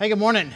Hey, 0.00 0.10
good 0.10 0.18
morning. 0.20 0.52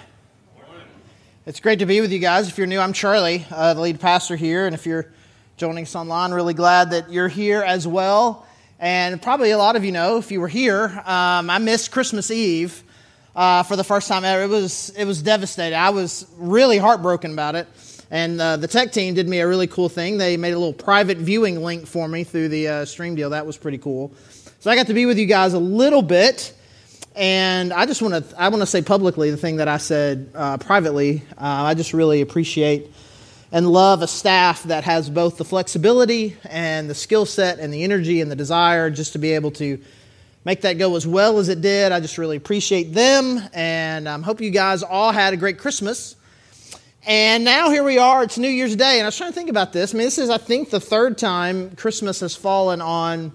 It's 1.47 1.59
great 1.59 1.81
to 1.81 1.87
be 1.87 2.01
with 2.01 2.13
you 2.13 2.21
guys. 2.21 2.47
If 2.47 2.59
you're 2.59 2.69
new, 2.69 2.79
I'm 2.79 2.93
Charlie, 2.93 3.45
uh, 3.51 3.75
the 3.75 3.81
lead 3.81 3.99
pastor 3.99 4.37
here. 4.37 4.67
And 4.67 4.73
if 4.73 4.87
you're 4.87 5.09
joining 5.57 5.83
us 5.83 5.97
online, 5.97 6.31
really 6.31 6.55
glad 6.55 6.93
that 6.93 7.11
you're 7.11 7.27
here 7.27 7.61
as 7.61 7.85
well. 7.85 8.47
And 8.79 9.21
probably 9.21 9.51
a 9.51 9.59
lot 9.59 9.75
of 9.75 9.85
you 9.85 9.91
know, 9.91 10.19
if 10.19 10.31
you 10.31 10.41
were 10.41 10.47
here, 10.47 10.85
um, 11.05 11.51
I 11.51 11.59
missed 11.59 11.91
Christmas 11.91 12.31
Eve 12.31 12.85
uh, 13.35 13.65
for 13.65 13.75
the 13.75 13.83
first 13.83 14.07
time 14.07 14.25
ever. 14.25 14.45
It 14.45 14.49
was, 14.49 14.91
it 14.91 15.07
was 15.07 15.21
devastating. 15.23 15.77
I 15.77 15.91
was 15.91 16.25
really 16.39 16.79
heartbroken 16.79 17.33
about 17.33 17.57
it. 17.57 17.67
And 18.13 18.41
uh, 18.41 18.59
the 18.59 18.69
tech 18.69 18.93
team 18.93 19.15
did 19.15 19.27
me 19.27 19.41
a 19.41 19.49
really 19.49 19.67
cool 19.67 19.89
thing. 19.89 20.19
They 20.19 20.37
made 20.37 20.53
a 20.53 20.59
little 20.59 20.73
private 20.73 21.19
viewing 21.19 21.65
link 21.65 21.89
for 21.89 22.07
me 22.07 22.23
through 22.23 22.51
the 22.51 22.69
uh, 22.69 22.85
stream 22.85 23.17
deal. 23.17 23.31
That 23.31 23.45
was 23.45 23.57
pretty 23.57 23.79
cool. 23.79 24.13
So 24.61 24.71
I 24.71 24.77
got 24.77 24.87
to 24.87 24.95
be 24.95 25.05
with 25.05 25.19
you 25.19 25.27
guys 25.27 25.53
a 25.53 25.59
little 25.59 26.03
bit. 26.03 26.55
And 27.15 27.73
I 27.73 27.85
just 27.85 28.01
want 28.01 28.15
to 28.15 28.41
I 28.41 28.49
want 28.49 28.63
to 28.63 28.67
say 28.67 28.81
publicly 28.81 29.31
the 29.31 29.37
thing 29.37 29.57
that 29.57 29.69
I 29.69 29.77
said 29.77 30.31
uh, 30.35 30.57
privately. 30.59 31.23
Uh, 31.33 31.69
I 31.69 31.75
just 31.75 31.93
really 31.93 32.23
appreciate 32.23 32.91
and 33.53 33.69
love 33.69 34.01
a 34.01 34.09
staff 34.09 34.63
that 34.65 34.85
has 34.85 35.11
both 35.11 35.37
the 35.37 35.45
flexibility 35.45 36.37
and 36.49 36.89
the 36.89 36.95
skill 36.95 37.27
set 37.27 37.59
and 37.59 37.73
the 37.73 37.85
energy 37.85 38.23
and 38.23 38.31
the 38.31 38.37
desire 38.37 38.89
just 38.89 39.13
to 39.13 39.19
be 39.19 39.33
able 39.33 39.51
to 39.51 39.79
make 40.47 40.63
that 40.63 40.79
go 40.79 40.97
as 40.97 41.07
well 41.07 41.39
as 41.39 41.51
it 41.51 41.61
did. 41.61 41.93
I 41.93 42.01
just 42.01 42.17
really 42.17 42.39
appreciate 42.39 42.95
them, 42.95 43.41
and 43.53 44.09
I 44.09 44.15
um, 44.15 44.23
hope 44.23 44.41
you 44.41 44.51
guys 44.51 44.83
all 44.83 45.13
had 45.13 45.35
a 45.35 45.37
great 45.37 45.59
Christmas. 45.59 46.17
And 47.07 47.45
now 47.45 47.69
here 47.71 47.85
we 47.85 47.99
are. 47.99 48.23
It's 48.23 48.39
New 48.39 48.49
Year's 48.49 48.75
Day, 48.75 48.99
and 48.99 49.03
I 49.03 49.09
was 49.09 49.17
trying 49.17 49.31
to 49.31 49.35
think 49.35 49.51
about 49.51 49.73
this. 49.73 49.95
I 49.95 49.99
mean, 49.99 50.07
this 50.07 50.19
is 50.19 50.31
I 50.31 50.39
think 50.39 50.71
the 50.71 50.81
third 50.81 51.19
time 51.19 51.77
Christmas 51.77 52.21
has 52.21 52.35
fallen 52.35 52.81
on 52.81 53.33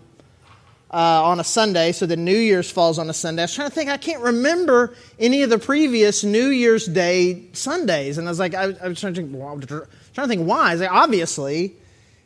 uh, 0.91 1.23
on 1.23 1.39
a 1.39 1.43
Sunday, 1.43 1.91
so 1.91 2.05
the 2.05 2.15
New 2.15 2.37
Year's 2.37 2.71
falls 2.71 2.97
on 2.97 3.09
a 3.09 3.13
Sunday. 3.13 3.41
I 3.41 3.45
was 3.45 3.53
trying 3.53 3.69
to 3.69 3.75
think, 3.75 3.89
I 3.89 3.97
can't 3.97 4.21
remember 4.21 4.95
any 5.19 5.43
of 5.43 5.49
the 5.49 5.59
previous 5.59 6.23
New 6.23 6.47
Year's 6.47 6.85
Day 6.85 7.43
Sundays. 7.53 8.17
And 8.17 8.27
I 8.27 8.31
was 8.31 8.39
like, 8.39 8.53
I, 8.53 8.73
I 8.81 8.87
was 8.87 8.99
trying 8.99 9.13
to, 9.13 9.21
think, 9.21 9.35
well, 9.35 9.59
trying 9.59 9.87
to 10.15 10.27
think 10.27 10.47
why. 10.47 10.69
I 10.69 10.71
was 10.73 10.81
like, 10.81 10.91
obviously, 10.91 11.75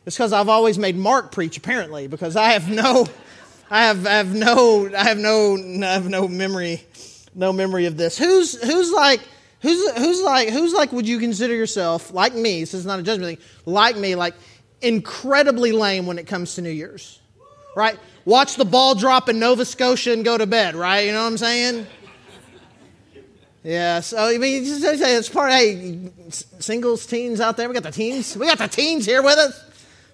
it's 0.06 0.16
because 0.16 0.32
I've 0.32 0.48
always 0.48 0.78
made 0.78 0.96
Mark 0.96 1.32
preach, 1.32 1.56
apparently, 1.56 2.06
because 2.06 2.36
I 2.36 2.50
have 2.50 2.70
no. 2.70 3.06
I 3.70 3.84
have, 3.84 4.06
I 4.06 4.10
have 4.10 4.34
no 4.34 4.90
I 4.94 5.04
have 5.04 5.16
no 5.16 5.56
I 5.56 5.92
have 5.94 6.06
no 6.06 6.28
memory 6.28 6.82
no 7.34 7.54
memory 7.54 7.86
of 7.86 7.96
this. 7.96 8.18
Who's 8.18 8.60
who's 8.62 8.92
like 8.92 9.20
who's 9.62 9.90
who's 9.96 10.20
like 10.20 10.50
who's 10.50 10.74
like 10.74 10.92
would 10.92 11.08
you 11.08 11.18
consider 11.18 11.54
yourself 11.54 12.12
like 12.12 12.34
me? 12.34 12.60
This 12.60 12.74
is 12.74 12.84
not 12.84 12.98
a 12.98 13.02
judgment 13.02 13.38
thing. 13.38 13.48
Like 13.64 13.96
me, 13.96 14.14
like 14.14 14.34
incredibly 14.82 15.72
lame 15.72 16.06
when 16.06 16.18
it 16.18 16.26
comes 16.26 16.56
to 16.56 16.62
New 16.62 16.70
Year's, 16.70 17.20
right? 17.74 17.98
Watch 18.24 18.56
the 18.56 18.64
ball 18.64 18.94
drop 18.94 19.28
in 19.28 19.38
Nova 19.38 19.64
Scotia 19.64 20.12
and 20.12 20.24
go 20.24 20.38
to 20.38 20.46
bed, 20.46 20.74
right? 20.74 21.06
You 21.06 21.12
know 21.12 21.22
what 21.22 21.30
I'm 21.30 21.38
saying? 21.38 21.86
Yeah, 23.64 24.00
so 24.00 24.18
I 24.18 24.38
mean, 24.38 24.62
it's 24.66 25.28
part 25.28 25.52
hey, 25.52 26.10
singles, 26.30 27.06
teens 27.06 27.40
out 27.40 27.56
there. 27.56 27.68
We 27.68 27.74
got 27.74 27.84
the 27.84 27.92
teens. 27.92 28.36
We 28.36 28.46
got 28.46 28.58
the 28.58 28.66
teens 28.66 29.06
here 29.06 29.22
with 29.22 29.38
us. 29.38 29.64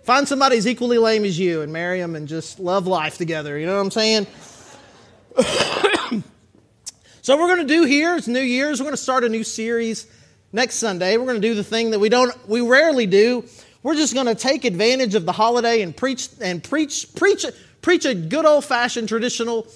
Find 0.05 0.29
somebody 0.29 0.57
who's 0.57 0.67
equally 0.67 0.99
lame 0.99 1.25
as 1.25 1.39
you 1.39 1.63
and 1.63 1.73
marry 1.73 2.01
them 2.01 2.15
and 2.15 2.29
just 2.29 2.59
love 2.59 2.87
life 2.87 3.17
together. 3.17 3.59
You 3.59 3.67
know 3.67 3.77
what 3.77 3.81
I'm 3.83 3.91
saying? 3.91 4.27
so, 7.23 7.39
we're 7.39 7.55
going 7.55 7.67
to 7.67 7.75
do 7.75 7.85
here 7.85 8.17
is 8.17 8.29
New 8.29 8.41
Year's. 8.41 8.81
We're 8.81 8.85
going 8.85 8.97
to 8.97 9.03
start 9.03 9.25
a 9.25 9.29
new 9.31 9.45
series 9.45 10.07
next 10.53 10.77
Sunday. 10.77 11.17
We're 11.17 11.27
going 11.27 11.41
to 11.41 11.49
do 11.49 11.55
the 11.55 11.65
thing 11.65 11.93
that 11.93 11.99
we 11.99 12.09
don't, 12.11 12.35
we 12.49 12.61
rarely 12.61 13.07
do. 13.07 13.45
We're 13.83 13.95
just 13.95 14.13
going 14.13 14.27
to 14.27 14.35
take 14.35 14.65
advantage 14.65 15.15
of 15.15 15.25
the 15.25 15.33
holiday 15.33 15.83
and 15.83 15.97
preach 15.97 16.29
and 16.41 16.63
preach, 16.63 17.15
preach, 17.15 17.47
preach 17.81 18.05
a 18.05 18.15
good 18.15 18.45
old 18.45 18.65
fashioned 18.65 19.09
traditional, 19.09 19.67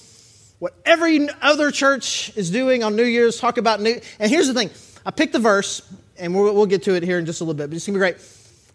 what 0.58 0.74
every 0.84 1.28
other 1.40 1.70
church 1.70 2.36
is 2.36 2.50
doing 2.50 2.84
on 2.84 2.96
New 2.96 3.04
Year's, 3.04 3.38
talk 3.38 3.58
about 3.58 3.80
new. 3.80 4.00
And 4.18 4.30
here's 4.30 4.46
the 4.46 4.54
thing 4.54 4.70
I 5.04 5.10
picked 5.10 5.32
the 5.32 5.38
verse, 5.38 5.82
and 6.18 6.34
we'll, 6.34 6.54
we'll 6.54 6.66
get 6.66 6.84
to 6.84 6.94
it 6.94 7.02
here 7.02 7.18
in 7.18 7.26
just 7.26 7.40
a 7.40 7.44
little 7.44 7.56
bit, 7.56 7.68
but 7.68 7.76
it's 7.76 7.86
going 7.86 7.94
to 7.94 7.98
be 7.98 8.12
great. 8.12 8.16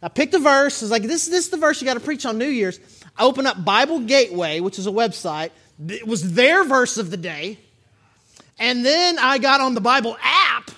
I 0.02 0.09
picked 0.09 0.31
the 0.31 0.39
verse. 0.39 0.81
It's 0.81 0.92
like, 0.92 1.03
this, 1.03 1.28
this 1.28 1.45
is 1.45 1.50
the 1.50 1.58
verse 1.58 1.81
you 1.81 1.86
got 1.86 1.95
to 1.95 2.00
preach 2.00 2.25
on 2.25 2.38
New 2.38 2.48
Year's. 2.48 2.80
I 3.17 3.23
open 3.23 3.48
up 3.48 3.64
Bible 3.64 3.99
Gateway, 3.99 4.60
which 4.60 4.77
is 4.77 4.86
a 4.86 4.92
website. 4.92 5.52
It 5.88 6.05
was 6.05 6.33
their 6.33 6.64
verse 6.64 6.98
of 6.98 7.09
the 7.09 7.17
day. 7.17 7.58
And 8.59 8.86
then 8.86 9.17
I 9.20 9.38
got 9.38 9.61
on 9.61 9.73
the 9.73 9.82
Bible 9.82 10.17
app, 10.21 10.71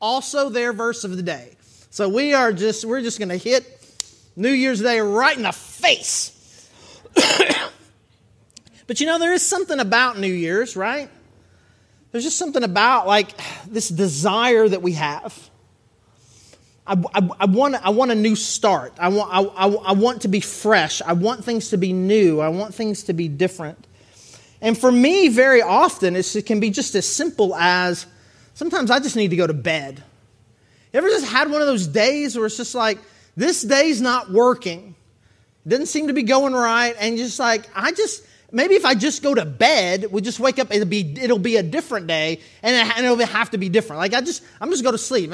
also 0.00 0.48
their 0.48 0.72
verse 0.72 1.04
of 1.04 1.16
the 1.16 1.22
day. 1.22 1.56
So 1.90 2.08
we 2.08 2.34
are 2.34 2.52
just, 2.52 2.84
we're 2.84 3.02
just 3.02 3.18
going 3.18 3.28
to 3.28 3.36
hit 3.36 3.66
New 4.36 4.50
Year's 4.50 4.80
Day 4.80 5.00
right 5.00 5.36
in 5.36 5.44
the 5.44 5.52
face. 5.52 6.32
but 8.86 9.00
you 9.00 9.06
know, 9.06 9.18
there 9.18 9.32
is 9.32 9.42
something 9.42 9.80
about 9.80 10.18
New 10.18 10.32
Year's, 10.32 10.76
right? 10.76 11.10
There's 12.12 12.24
just 12.24 12.38
something 12.38 12.62
about 12.62 13.06
like 13.06 13.32
this 13.66 13.88
desire 13.88 14.68
that 14.68 14.82
we 14.82 14.92
have. 14.92 15.50
I, 16.86 17.02
I, 17.14 17.28
I, 17.40 17.44
want, 17.46 17.74
I 17.76 17.90
want 17.90 18.10
a 18.10 18.14
new 18.14 18.36
start. 18.36 18.92
I 18.98 19.08
want, 19.08 19.32
I, 19.32 19.40
I, 19.40 19.68
I 19.68 19.92
want 19.92 20.22
to 20.22 20.28
be 20.28 20.40
fresh. 20.40 21.00
I 21.02 21.14
want 21.14 21.44
things 21.44 21.70
to 21.70 21.78
be 21.78 21.92
new. 21.92 22.40
I 22.40 22.48
want 22.48 22.74
things 22.74 23.04
to 23.04 23.14
be 23.14 23.26
different. 23.26 23.86
And 24.60 24.76
for 24.76 24.92
me, 24.92 25.28
very 25.28 25.62
often, 25.62 26.14
it 26.14 26.46
can 26.46 26.60
be 26.60 26.70
just 26.70 26.94
as 26.94 27.06
simple 27.06 27.54
as 27.54 28.06
sometimes 28.54 28.90
I 28.90 28.98
just 28.98 29.16
need 29.16 29.28
to 29.28 29.36
go 29.36 29.46
to 29.46 29.54
bed. 29.54 30.02
You 30.92 30.98
ever 30.98 31.08
just 31.08 31.26
had 31.26 31.50
one 31.50 31.60
of 31.60 31.66
those 31.66 31.86
days 31.86 32.36
where 32.36 32.46
it's 32.46 32.56
just 32.56 32.74
like, 32.74 32.98
this 33.36 33.62
day's 33.62 34.00
not 34.00 34.30
working? 34.30 34.94
Didn't 35.66 35.86
seem 35.86 36.06
to 36.06 36.12
be 36.12 36.22
going 36.22 36.52
right. 36.52 36.94
And 36.98 37.16
just 37.16 37.38
like, 37.40 37.68
I 37.74 37.92
just, 37.92 38.22
maybe 38.54 38.74
if 38.74 38.84
I 38.84 38.94
just 38.94 39.22
go 39.22 39.34
to 39.34 39.44
bed, 39.44 40.06
we 40.10 40.22
just 40.22 40.40
wake 40.40 40.58
up, 40.58 40.72
it'll 40.72 40.86
be, 40.86 41.14
it'll 41.20 41.38
be 41.38 41.56
a 41.56 41.62
different 41.62 42.06
day 42.06 42.40
and, 42.62 42.88
it, 42.88 43.04
it'll 43.04 43.18
have 43.26 43.50
to 43.50 43.58
be 43.58 43.68
different. 43.68 43.98
Like 43.98 44.14
I 44.14 44.20
just, 44.20 44.42
I'm 44.60 44.70
just 44.70 44.84
go 44.84 44.92
to 44.92 44.98
sleep. 44.98 45.30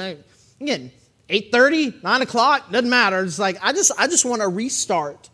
Again, 0.59 0.91
8.30, 1.29 2.03
9 2.03 2.21
o'clock, 2.23 2.71
doesn't 2.71 2.89
matter. 2.89 3.23
It's 3.23 3.39
like, 3.39 3.57
I 3.61 3.71
just, 3.71 3.91
I 3.97 4.07
just 4.07 4.25
want 4.25 4.41
to 4.41 4.47
restart. 4.47 5.29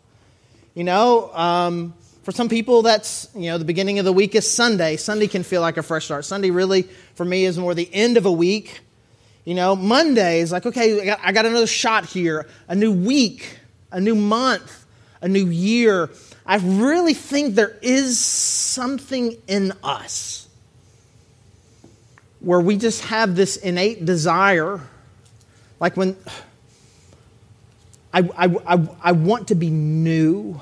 You 0.74 0.84
know, 0.84 1.34
um, 1.34 1.94
for 2.22 2.30
some 2.30 2.48
people, 2.48 2.82
that's, 2.82 3.28
you 3.34 3.50
know, 3.50 3.58
the 3.58 3.64
beginning 3.64 3.98
of 3.98 4.04
the 4.04 4.12
week 4.12 4.34
is 4.34 4.48
Sunday. 4.48 4.96
Sunday 4.96 5.26
can 5.26 5.42
feel 5.42 5.60
like 5.60 5.76
a 5.76 5.82
fresh 5.82 6.04
start. 6.04 6.24
Sunday 6.24 6.50
really, 6.50 6.82
for 7.14 7.24
me, 7.24 7.46
is 7.46 7.58
more 7.58 7.74
the 7.74 7.88
end 7.92 8.16
of 8.16 8.26
a 8.26 8.32
week. 8.32 8.80
You 9.44 9.54
know, 9.54 9.74
Monday 9.74 10.40
is 10.40 10.52
like, 10.52 10.66
okay, 10.66 11.00
I 11.00 11.04
got, 11.04 11.20
I 11.22 11.32
got 11.32 11.46
another 11.46 11.66
shot 11.66 12.04
here, 12.04 12.46
a 12.68 12.76
new 12.76 12.92
week, 12.92 13.58
a 13.90 14.00
new 14.00 14.14
month 14.14 14.84
a 15.20 15.28
new 15.28 15.46
year, 15.46 16.10
I 16.48 16.56
really 16.56 17.12
think 17.12 17.56
there 17.56 17.76
is 17.82 18.18
something 18.18 19.36
in 19.46 19.74
us 19.84 20.48
where 22.40 22.58
we 22.58 22.78
just 22.78 23.04
have 23.04 23.36
this 23.36 23.58
innate 23.58 24.06
desire. 24.06 24.80
Like 25.78 25.94
when 25.98 26.16
I, 28.14 28.20
I, 28.34 28.56
I, 28.66 28.88
I 29.02 29.12
want 29.12 29.48
to 29.48 29.54
be 29.54 29.68
new. 29.68 30.58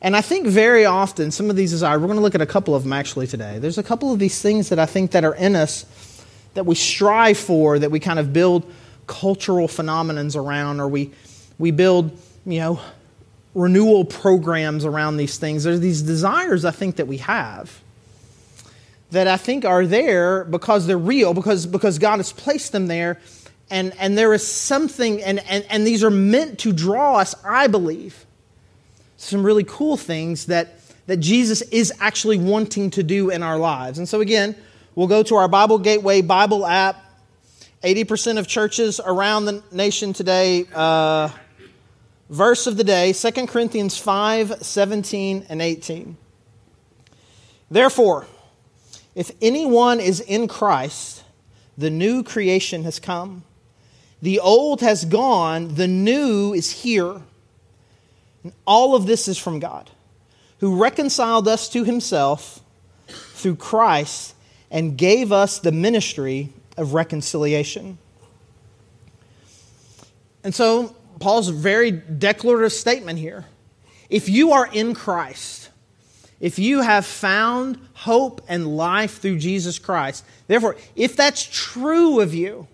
And 0.00 0.16
I 0.16 0.22
think 0.22 0.46
very 0.46 0.86
often 0.86 1.30
some 1.30 1.50
of 1.50 1.56
these 1.56 1.72
desires, 1.72 2.00
we're 2.00 2.06
going 2.06 2.16
to 2.16 2.22
look 2.22 2.34
at 2.34 2.40
a 2.40 2.46
couple 2.46 2.74
of 2.74 2.84
them 2.84 2.94
actually 2.94 3.26
today. 3.26 3.58
There's 3.58 3.76
a 3.76 3.82
couple 3.82 4.10
of 4.10 4.18
these 4.18 4.40
things 4.40 4.70
that 4.70 4.78
I 4.78 4.86
think 4.86 5.10
that 5.10 5.24
are 5.24 5.34
in 5.34 5.54
us 5.54 5.84
that 6.54 6.64
we 6.64 6.76
strive 6.76 7.36
for, 7.36 7.78
that 7.78 7.90
we 7.90 8.00
kind 8.00 8.18
of 8.18 8.32
build 8.32 8.72
cultural 9.06 9.68
phenomenons 9.68 10.34
around, 10.34 10.80
or 10.80 10.88
we, 10.88 11.10
we 11.58 11.72
build 11.72 12.18
you 12.46 12.60
know, 12.60 12.80
renewal 13.54 14.04
programs 14.04 14.84
around 14.84 15.16
these 15.16 15.38
things. 15.38 15.64
There's 15.64 15.80
these 15.80 16.02
desires 16.02 16.64
I 16.64 16.72
think 16.72 16.96
that 16.96 17.06
we 17.06 17.18
have 17.18 17.80
that 19.14 19.28
I 19.28 19.36
think 19.36 19.64
are 19.64 19.86
there 19.86 20.44
because 20.44 20.86
they're 20.86 20.98
real, 20.98 21.32
because, 21.32 21.66
because 21.66 21.98
God 21.98 22.16
has 22.18 22.32
placed 22.32 22.72
them 22.72 22.86
there. 22.88 23.18
And, 23.70 23.94
and 23.98 24.18
there 24.18 24.34
is 24.34 24.46
something, 24.46 25.22
and, 25.22 25.38
and, 25.48 25.64
and 25.70 25.86
these 25.86 26.04
are 26.04 26.10
meant 26.10 26.58
to 26.60 26.72
draw 26.72 27.16
us, 27.16 27.34
I 27.44 27.66
believe, 27.66 28.26
some 29.16 29.44
really 29.44 29.64
cool 29.64 29.96
things 29.96 30.46
that, 30.46 30.80
that 31.06 31.16
Jesus 31.16 31.62
is 31.62 31.92
actually 31.98 32.38
wanting 32.38 32.90
to 32.90 33.02
do 33.02 33.30
in 33.30 33.42
our 33.42 33.56
lives. 33.56 33.98
And 33.98 34.08
so, 34.08 34.20
again, 34.20 34.54
we'll 34.94 35.06
go 35.06 35.22
to 35.22 35.36
our 35.36 35.48
Bible 35.48 35.78
Gateway 35.78 36.20
Bible 36.20 36.66
app. 36.66 37.00
80% 37.82 38.38
of 38.38 38.46
churches 38.46 38.98
around 39.04 39.44
the 39.44 39.62
nation 39.70 40.14
today 40.14 40.66
uh, 40.74 41.28
verse 42.34 42.66
of 42.66 42.76
the 42.76 42.82
day 42.82 43.12
2 43.12 43.46
Corinthians 43.46 43.96
5 43.96 44.58
17 44.60 45.46
and 45.48 45.62
18. 45.62 46.16
Therefore, 47.70 48.26
if 49.14 49.30
anyone 49.40 50.00
is 50.00 50.20
in 50.20 50.48
Christ, 50.48 51.22
the 51.78 51.90
new 51.90 52.24
creation 52.24 52.82
has 52.82 52.98
come. 52.98 53.44
The 54.20 54.40
old 54.40 54.80
has 54.80 55.04
gone, 55.04 55.74
the 55.76 55.86
new 55.86 56.52
is 56.52 56.82
here. 56.82 57.22
And 58.42 58.52
all 58.66 58.96
of 58.96 59.06
this 59.06 59.28
is 59.28 59.38
from 59.38 59.60
God, 59.60 59.90
who 60.58 60.76
reconciled 60.76 61.46
us 61.46 61.68
to 61.68 61.84
himself 61.84 62.60
through 63.06 63.56
Christ 63.56 64.34
and 64.70 64.98
gave 64.98 65.30
us 65.30 65.60
the 65.60 65.72
ministry 65.72 66.52
of 66.76 66.94
reconciliation. 66.94 67.98
And 70.42 70.54
so 70.54 70.96
Paul's 71.20 71.48
very 71.48 71.90
declarative 71.90 72.72
statement 72.72 73.18
here. 73.18 73.44
If 74.10 74.28
you 74.28 74.52
are 74.52 74.66
in 74.66 74.94
Christ, 74.94 75.70
if 76.40 76.58
you 76.58 76.82
have 76.82 77.06
found 77.06 77.78
hope 77.94 78.42
and 78.48 78.76
life 78.76 79.20
through 79.20 79.38
Jesus 79.38 79.78
Christ, 79.78 80.24
therefore, 80.46 80.76
if 80.94 81.16
that's 81.16 81.48
true 81.50 82.20
of 82.20 82.34
you, 82.34 82.68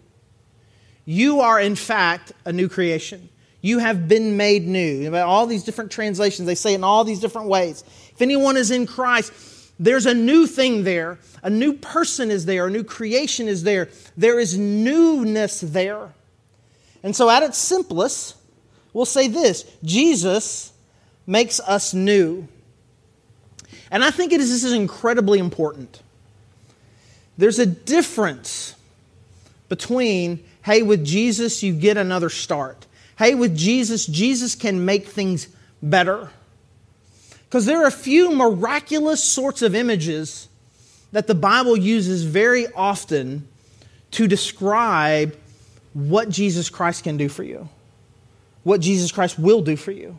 you 1.05 1.41
are 1.41 1.61
in 1.61 1.77
fact 1.77 2.33
a 2.45 2.53
new 2.53 2.69
creation. 2.69 3.29
You 3.63 3.79
have 3.79 4.09
been 4.09 4.37
made 4.37 4.67
new. 4.67 5.15
All 5.15 5.47
these 5.47 5.65
different 5.65 5.91
translations, 5.91 6.47
they 6.47 6.55
say 6.55 6.75
in 6.75 6.83
all 6.83 7.05
these 7.05 7.21
different 7.21 7.49
ways. 7.49 7.85
If 8.13 8.23
anyone 8.23 8.57
is 8.57 8.71
in 8.71 8.87
Christ, 8.87 9.33
there's 9.79 10.07
a 10.07 10.15
new 10.15 10.47
thing 10.47 10.85
there. 10.85 11.19
A 11.43 11.51
new 11.51 11.75
person 11.75 12.31
is 12.31 12.47
there. 12.47 12.67
A 12.67 12.71
new 12.71 12.85
creation 12.85 13.49
is 13.49 13.63
there. 13.63 13.89
There 14.17 14.41
is 14.41 14.59
newness 14.59 15.61
there. 15.61 16.15
And 17.03 17.15
so, 17.15 17.31
at 17.31 17.43
its 17.43 17.59
simplest, 17.59 18.37
we'll 18.93 19.05
say 19.05 19.29
this 19.29 19.65
Jesus 19.85 20.73
makes 21.27 21.61
us 21.61 21.95
new. 21.95 22.47
And 23.91 24.05
I 24.05 24.11
think 24.11 24.33
it 24.33 24.41
is, 24.41 24.51
this 24.51 24.65
is 24.65 24.73
incredibly 24.73 25.39
important. 25.39 26.01
There's 27.39 27.59
a 27.59 27.67
difference 27.67 28.75
between, 29.69 30.45
hey, 30.63 30.83
with 30.83 31.05
Jesus, 31.05 31.63
you 31.63 31.73
get 31.73 31.97
another 31.97 32.29
start. 32.29 32.87
Hey, 33.19 33.35
with 33.35 33.57
Jesus, 33.57 34.07
Jesus 34.07 34.55
can 34.55 34.85
make 34.85 35.07
things 35.07 35.49
better. 35.83 36.31
Because 37.45 37.67
there 37.67 37.83
are 37.83 37.87
a 37.87 37.93
few 37.93 38.33
miraculous 38.35 39.23
sorts 39.25 39.63
of 39.63 39.75
images 39.75 40.49
that 41.13 41.27
the 41.27 41.35
Bible 41.35 41.77
uses 41.77 42.23
very 42.23 42.67
often 42.75 43.49
to 44.13 44.29
describe 44.29 45.37
what 45.93 46.29
Jesus 46.29 46.71
Christ 46.71 47.05
can 47.05 47.17
do 47.17 47.29
for 47.29 47.43
you, 47.43 47.69
what 48.63 48.81
Jesus 48.81 49.13
Christ 49.13 49.39
will 49.39 49.63
do 49.63 49.77
for 49.77 49.93
you. 49.93 50.19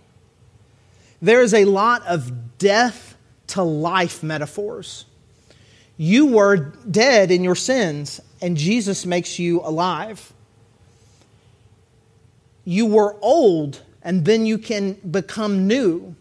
There 1.21 1.41
is 1.41 1.53
a 1.53 1.65
lot 1.65 2.05
of 2.07 2.57
death 2.57 3.15
to 3.47 3.63
life 3.63 4.23
metaphors. 4.23 5.05
You 5.97 6.27
were 6.27 6.57
dead 6.89 7.31
in 7.31 7.43
your 7.43 7.55
sins, 7.55 8.19
and 8.41 8.57
Jesus 8.57 9.05
makes 9.05 9.37
you 9.37 9.61
alive. 9.61 10.33
You 12.65 12.87
were 12.87 13.15
old, 13.21 13.81
and 14.01 14.25
then 14.25 14.45
you 14.45 14.57
can 14.57 14.93
become 14.93 15.67
new. 15.67 16.15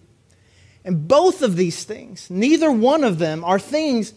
And 0.85 1.08
both 1.08 1.43
of 1.43 1.56
these 1.56 1.85
things, 1.85 2.29
neither 2.31 2.70
one 2.70 3.05
of 3.05 3.19
them 3.19 3.44
are 3.44 3.58
things 3.58 4.12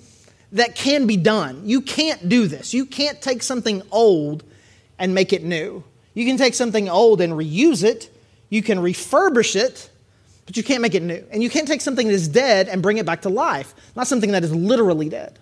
that 0.52 0.76
can 0.76 1.08
be 1.08 1.18
done. 1.18 1.62
You 1.66 1.82
can't 1.82 2.30
do 2.30 2.48
this. 2.48 2.74
You 2.74 2.86
can't 2.86 3.22
take 3.22 3.42
something 3.42 3.82
old 3.92 4.44
and 5.04 5.14
make 5.14 5.34
it 5.34 5.44
new. 5.44 5.84
You 6.14 6.26
can 6.26 6.38
take 6.38 6.54
something 6.54 6.88
old 6.88 7.20
and 7.20 7.34
reuse 7.34 7.84
it, 7.84 8.10
you 8.50 8.64
can 8.64 8.78
refurbish 8.78 9.54
it, 9.58 9.90
but 10.46 10.56
you 10.56 10.64
can't 10.64 10.82
make 10.82 10.96
it 10.96 11.04
new. 11.04 11.22
And 11.30 11.44
you 11.44 11.50
can't 11.50 11.68
take 11.68 11.82
something 11.82 12.08
that 12.08 12.14
is 12.14 12.30
dead 12.30 12.70
and 12.70 12.82
bring 12.82 13.00
it 13.00 13.06
back 13.06 13.24
to 13.24 13.30
life, 13.30 13.76
not 13.98 14.08
something 14.08 14.32
that 14.32 14.46
is 14.46 14.56
literally 14.56 15.10
dead. 15.10 15.38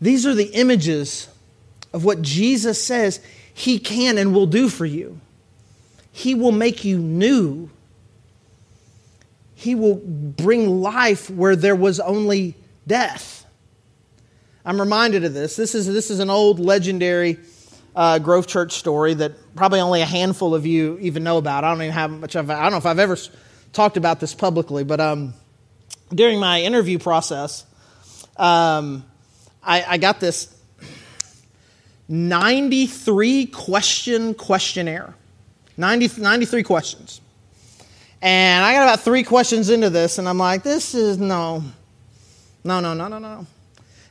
These 0.00 0.26
are 0.26 0.34
the 0.34 0.48
images 0.54 1.28
of 1.92 2.04
what 2.04 2.20
Jesus 2.20 2.82
says 2.82 3.20
he 3.54 3.78
can 3.78 4.18
and 4.18 4.34
will 4.34 4.48
do 4.48 4.68
for 4.68 4.84
you. 4.84 5.20
He 6.10 6.34
will 6.34 6.50
make 6.50 6.84
you 6.84 6.98
new. 6.98 7.70
He 9.54 9.76
will 9.76 9.94
bring 9.94 10.80
life 10.82 11.30
where 11.30 11.54
there 11.54 11.76
was 11.76 12.00
only 12.00 12.56
death. 12.88 13.46
I'm 14.64 14.80
reminded 14.80 15.22
of 15.22 15.32
this. 15.32 15.54
This 15.54 15.76
is, 15.76 15.86
this 15.86 16.10
is 16.10 16.18
an 16.18 16.28
old 16.28 16.58
legendary 16.58 17.38
uh, 17.94 18.18
Grove 18.18 18.46
Church 18.46 18.72
story 18.72 19.14
that 19.14 19.32
probably 19.54 19.80
only 19.80 20.02
a 20.02 20.06
handful 20.06 20.54
of 20.54 20.66
you 20.66 20.98
even 21.00 21.24
know 21.24 21.38
about. 21.38 21.64
I 21.64 21.70
don't 21.70 21.82
even 21.82 21.92
have 21.92 22.10
much 22.10 22.34
of. 22.34 22.50
I 22.50 22.62
don't 22.62 22.72
know 22.72 22.78
if 22.78 22.86
I've 22.86 22.98
ever 22.98 23.16
talked 23.72 23.96
about 23.96 24.20
this 24.20 24.34
publicly, 24.34 24.84
but 24.84 25.00
um, 25.00 25.34
during 26.14 26.38
my 26.38 26.62
interview 26.62 26.98
process, 26.98 27.64
um, 28.36 29.04
I, 29.62 29.82
I 29.82 29.98
got 29.98 30.20
this 30.20 30.54
93 32.08 33.46
question 33.46 34.34
questionnaire. 34.34 35.14
90, 35.76 36.20
93 36.20 36.62
questions. 36.62 37.20
And 38.20 38.64
I 38.64 38.74
got 38.74 38.82
about 38.84 39.00
three 39.00 39.22
questions 39.24 39.70
into 39.70 39.90
this, 39.90 40.18
and 40.18 40.28
I'm 40.28 40.38
like, 40.38 40.62
this 40.62 40.94
is 40.94 41.18
no, 41.18 41.64
no, 42.62 42.80
no, 42.80 42.94
no, 42.94 43.08
no, 43.08 43.18
no. 43.18 43.46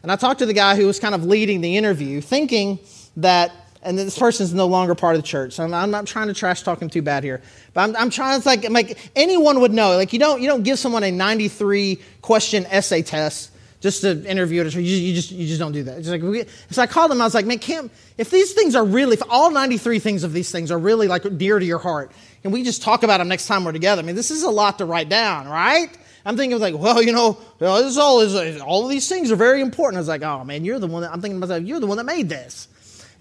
And 0.03 0.11
I 0.11 0.15
talked 0.15 0.39
to 0.39 0.45
the 0.45 0.53
guy 0.53 0.75
who 0.75 0.87
was 0.87 0.99
kind 0.99 1.13
of 1.13 1.23
leading 1.23 1.61
the 1.61 1.77
interview, 1.77 2.19
thinking 2.19 2.79
that 3.17 3.51
and 3.83 3.97
this 3.97 4.17
person 4.17 4.43
is 4.43 4.53
no 4.53 4.67
longer 4.67 4.95
part 4.95 5.15
of 5.15 5.21
the 5.21 5.27
church. 5.27 5.53
So 5.53 5.63
I'm, 5.63 5.73
I'm, 5.73 5.91
not 5.91 6.05
trying 6.05 6.27
to 6.27 6.33
trash 6.33 6.61
talk 6.61 6.81
him 6.81 6.89
too 6.89 7.01
bad 7.01 7.23
here, 7.23 7.41
but 7.73 7.81
I'm, 7.81 7.95
I'm 7.95 8.09
trying 8.09 8.41
to 8.41 8.47
like, 8.47 8.69
like 8.69 8.97
anyone 9.15 9.61
would 9.61 9.71
know. 9.71 9.95
Like 9.95 10.13
you 10.13 10.19
don't 10.19 10.41
you 10.41 10.47
don't 10.47 10.63
give 10.63 10.79
someone 10.79 11.03
a 11.03 11.11
93 11.11 11.99
question 12.21 12.65
essay 12.67 13.01
test 13.01 13.51
just 13.81 14.01
to 14.01 14.23
interview 14.29 14.61
it. 14.63 14.73
You, 14.73 14.81
you 14.81 15.15
just 15.15 15.31
you 15.31 15.47
just 15.47 15.59
don't 15.59 15.71
do 15.71 15.83
that. 15.83 15.97
It's 15.97 16.07
like 16.07 16.21
we, 16.21 16.45
so 16.69 16.81
I 16.81 16.87
called 16.87 17.11
him. 17.11 17.21
I 17.21 17.25
was 17.25 17.33
like, 17.33 17.45
man, 17.45 17.59
Cam, 17.59 17.89
if 18.17 18.29
these 18.29 18.53
things 18.53 18.75
are 18.75 18.85
really, 18.85 19.13
if 19.13 19.23
all 19.29 19.51
93 19.51 19.99
things 19.99 20.23
of 20.23 20.33
these 20.33 20.51
things 20.51 20.71
are 20.71 20.77
really 20.77 21.07
like 21.07 21.37
dear 21.37 21.57
to 21.57 21.65
your 21.65 21.79
heart, 21.79 22.11
can 22.43 22.51
we 22.51 22.63
just 22.63 22.81
talk 22.81 23.03
about 23.03 23.17
them 23.17 23.27
next 23.27 23.47
time 23.47 23.65
we're 23.65 23.71
together? 23.71 24.01
I 24.01 24.05
mean, 24.05 24.15
this 24.15 24.31
is 24.31 24.43
a 24.43 24.49
lot 24.49 24.77
to 24.77 24.85
write 24.85 25.09
down, 25.09 25.47
right? 25.47 25.89
I'm 26.23 26.37
thinking 26.37 26.59
like, 26.59 26.77
well, 26.77 27.01
you 27.01 27.11
know, 27.11 27.39
this 27.57 27.97
all 27.97 28.21
is 28.21 28.61
all 28.61 28.83
of 28.83 28.89
these 28.89 29.09
things 29.09 29.31
are 29.31 29.35
very 29.35 29.61
important. 29.61 29.97
I 29.97 30.01
was 30.01 30.07
like, 30.07 30.21
oh 30.21 30.43
man, 30.43 30.63
you're 30.63 30.79
the 30.79 30.87
one 30.87 31.01
that 31.01 31.11
I'm 31.11 31.21
thinking 31.21 31.41
to 31.41 31.47
myself, 31.47 31.63
you're 31.63 31.79
the 31.79 31.87
one 31.87 31.97
that 31.97 32.05
made 32.05 32.29
this. 32.29 32.67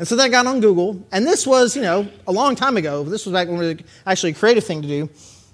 And 0.00 0.08
so 0.08 0.16
that 0.16 0.30
got 0.30 0.46
on 0.46 0.60
Google, 0.60 1.06
and 1.12 1.26
this 1.26 1.46
was, 1.46 1.76
you 1.76 1.82
know, 1.82 2.08
a 2.26 2.32
long 2.32 2.56
time 2.56 2.78
ago. 2.78 3.04
This 3.04 3.26
was 3.26 3.34
back 3.34 3.48
when 3.48 3.58
we 3.58 3.74
were 3.74 3.80
actually 4.06 4.32
a 4.32 4.34
creative 4.34 4.64
thing 4.64 4.80
to 4.80 4.88
do, 4.88 5.10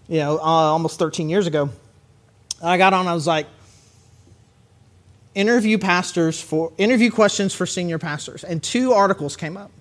you 0.06 0.20
know, 0.20 0.38
uh, 0.38 0.40
almost 0.40 1.00
13 1.00 1.28
years 1.28 1.48
ago. 1.48 1.69
I 2.62 2.78
got 2.78 2.93
on, 2.93 3.08
I 3.08 3.12
was 3.12 3.26
like, 3.26 3.48
interview 5.34 5.78
pastors 5.78 6.40
for, 6.40 6.72
interview 6.78 7.10
questions 7.10 7.54
for 7.54 7.66
senior 7.66 7.98
pastors. 7.98 8.44
And 8.44 8.62
two 8.62 8.93
articles 8.93 9.37
came 9.37 9.56
up. 9.56 9.72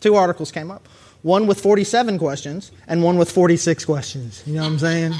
Two 0.00 0.14
articles 0.14 0.50
came 0.50 0.70
up. 0.70 0.88
One 1.20 1.46
with 1.46 1.60
47 1.60 2.18
questions, 2.18 2.72
and 2.86 3.02
one 3.02 3.18
with 3.18 3.30
46 3.30 3.84
questions. 3.84 4.42
You 4.46 4.54
know 4.54 4.62
what 4.62 4.68
I'm 4.68 4.78
saying? 4.78 5.12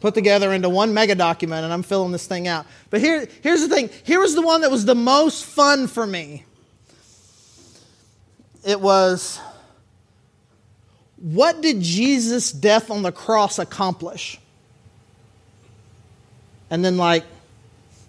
Put 0.00 0.14
together 0.14 0.52
into 0.52 0.68
one 0.68 0.94
mega 0.94 1.14
document, 1.14 1.64
and 1.64 1.72
I'm 1.72 1.82
filling 1.82 2.12
this 2.12 2.26
thing 2.26 2.46
out. 2.48 2.66
But 2.90 3.00
here, 3.00 3.26
here's 3.42 3.60
the 3.60 3.74
thing 3.74 3.90
here 4.04 4.20
was 4.20 4.34
the 4.34 4.42
one 4.42 4.60
that 4.62 4.70
was 4.70 4.84
the 4.84 4.94
most 4.94 5.44
fun 5.44 5.86
for 5.86 6.06
me. 6.06 6.44
It 8.64 8.80
was 8.80 9.40
what 11.20 11.60
did 11.60 11.80
Jesus' 11.80 12.52
death 12.52 12.90
on 12.90 13.02
the 13.02 13.12
cross 13.12 13.58
accomplish? 13.58 14.38
And 16.70 16.84
then, 16.84 16.96
like, 16.96 17.24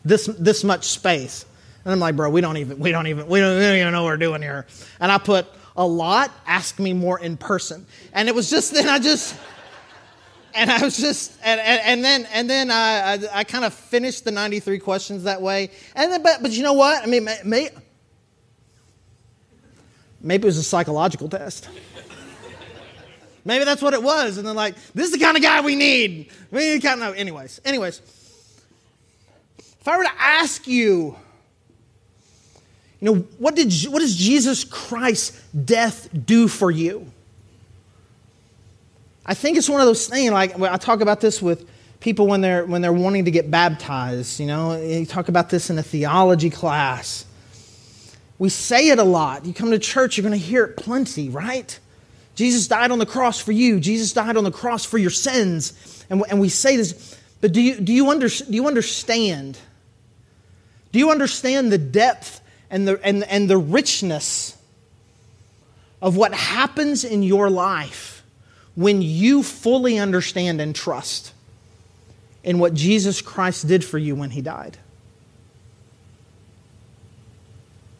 this, 0.03 0.27
this 0.37 0.63
much 0.63 0.85
space. 0.85 1.45
And 1.83 1.93
I'm 1.93 1.99
like, 1.99 2.15
bro, 2.15 2.29
we 2.29 2.41
don't 2.41 2.57
even, 2.57 2.77
we 2.77 2.91
don't 2.91 3.07
even, 3.07 3.27
we 3.27 3.39
don't, 3.39 3.57
we 3.57 3.63
don't 3.63 3.77
even 3.77 3.93
know 3.93 4.03
what 4.03 4.09
we're 4.09 4.17
doing 4.17 4.41
here. 4.41 4.67
And 4.99 5.11
I 5.11 5.17
put 5.17 5.47
a 5.75 5.85
lot, 5.85 6.31
ask 6.45 6.77
me 6.77 6.93
more 6.93 7.19
in 7.19 7.37
person. 7.37 7.85
And 8.13 8.27
it 8.27 8.35
was 8.35 8.49
just, 8.49 8.73
then 8.73 8.87
I 8.87 8.99
just, 8.99 9.35
and 10.53 10.71
I 10.71 10.81
was 10.81 10.97
just, 10.97 11.33
and, 11.43 11.59
and, 11.59 11.81
and 11.83 12.03
then, 12.03 12.27
and 12.33 12.49
then 12.49 12.71
I, 12.71 13.13
I, 13.13 13.19
I, 13.39 13.43
kind 13.43 13.65
of 13.65 13.73
finished 13.73 14.23
the 14.25 14.31
93 14.31 14.79
questions 14.79 15.23
that 15.23 15.41
way. 15.41 15.71
And 15.95 16.11
then, 16.11 16.23
but, 16.23 16.41
but 16.41 16.51
you 16.51 16.63
know 16.63 16.73
what? 16.73 17.03
I 17.03 17.05
mean, 17.05 17.23
may, 17.25 17.37
may, 17.43 17.69
maybe 20.21 20.43
it 20.43 20.45
was 20.45 20.57
a 20.57 20.63
psychological 20.63 21.29
test. 21.29 21.69
maybe 23.45 23.65
that's 23.65 23.81
what 23.81 23.93
it 23.93 24.01
was. 24.03 24.37
And 24.37 24.47
they're 24.47 24.53
like, 24.53 24.75
this 24.93 25.07
is 25.07 25.11
the 25.11 25.19
kind 25.19 25.37
of 25.37 25.43
guy 25.43 25.61
we 25.61 25.75
need. 25.75 26.31
We 26.51 26.79
kind 26.79 27.03
of, 27.03 27.15
anyways, 27.15 27.61
anyways. 27.65 28.01
If 29.57 29.87
I 29.87 29.97
were 29.97 30.03
to 30.03 30.21
ask 30.21 30.67
you, 30.67 31.15
you 32.99 33.13
know, 33.13 33.15
what 33.37 33.55
did, 33.55 33.73
what 33.89 33.99
does 33.99 34.15
Jesus 34.15 34.63
Christ's 34.63 35.41
death 35.53 36.09
do 36.25 36.47
for 36.47 36.69
you? 36.69 37.11
I 39.29 39.35
think 39.35 39.57
it's 39.59 39.69
one 39.69 39.79
of 39.79 39.85
those 39.85 40.07
things, 40.07 40.31
like 40.31 40.59
I 40.59 40.77
talk 40.77 41.01
about 41.01 41.21
this 41.21 41.39
with 41.39 41.69
people 41.99 42.25
when 42.25 42.41
they're, 42.41 42.65
when 42.65 42.81
they're 42.81 42.91
wanting 42.91 43.25
to 43.25 43.31
get 43.31 43.51
baptized. 43.51 44.39
You 44.39 44.47
know, 44.47 44.81
you 44.81 45.05
talk 45.05 45.29
about 45.29 45.51
this 45.51 45.69
in 45.69 45.77
a 45.77 45.83
theology 45.83 46.49
class. 46.49 47.25
We 48.39 48.49
say 48.49 48.89
it 48.89 48.97
a 48.97 49.03
lot. 49.03 49.45
You 49.45 49.53
come 49.53 49.69
to 49.69 49.77
church, 49.77 50.17
you're 50.17 50.27
going 50.27 50.39
to 50.39 50.43
hear 50.43 50.63
it 50.63 50.77
plenty, 50.77 51.29
right? 51.29 51.79
Jesus 52.33 52.67
died 52.67 52.89
on 52.89 52.97
the 52.97 53.05
cross 53.05 53.39
for 53.39 53.51
you. 53.51 53.79
Jesus 53.79 54.13
died 54.13 54.35
on 54.35 54.43
the 54.43 54.51
cross 54.51 54.83
for 54.83 54.97
your 54.97 55.11
sins. 55.11 56.03
And, 56.09 56.23
and 56.27 56.39
we 56.39 56.49
say 56.49 56.75
this, 56.75 57.15
but 57.39 57.51
do 57.51 57.61
you, 57.61 57.79
do, 57.79 57.93
you 57.93 58.09
under, 58.09 58.29
do 58.29 58.51
you 58.53 58.65
understand? 58.65 59.59
Do 60.91 60.97
you 60.97 61.11
understand 61.11 61.71
the 61.71 61.77
depth 61.77 62.41
and 62.71 62.87
the, 62.87 62.99
and, 63.03 63.23
and 63.25 63.47
the 63.47 63.59
richness 63.59 64.57
of 66.01 66.17
what 66.17 66.33
happens 66.33 67.03
in 67.03 67.21
your 67.21 67.51
life 67.51 68.18
when 68.79 69.01
you 69.01 69.43
fully 69.43 69.97
understand 69.97 70.61
and 70.61 70.73
trust 70.73 71.33
in 72.45 72.59
what 72.59 72.73
Jesus 72.73 73.21
Christ 73.21 73.67
did 73.67 73.83
for 73.83 73.97
you 73.97 74.15
when 74.15 74.29
he 74.29 74.41
died. 74.41 74.77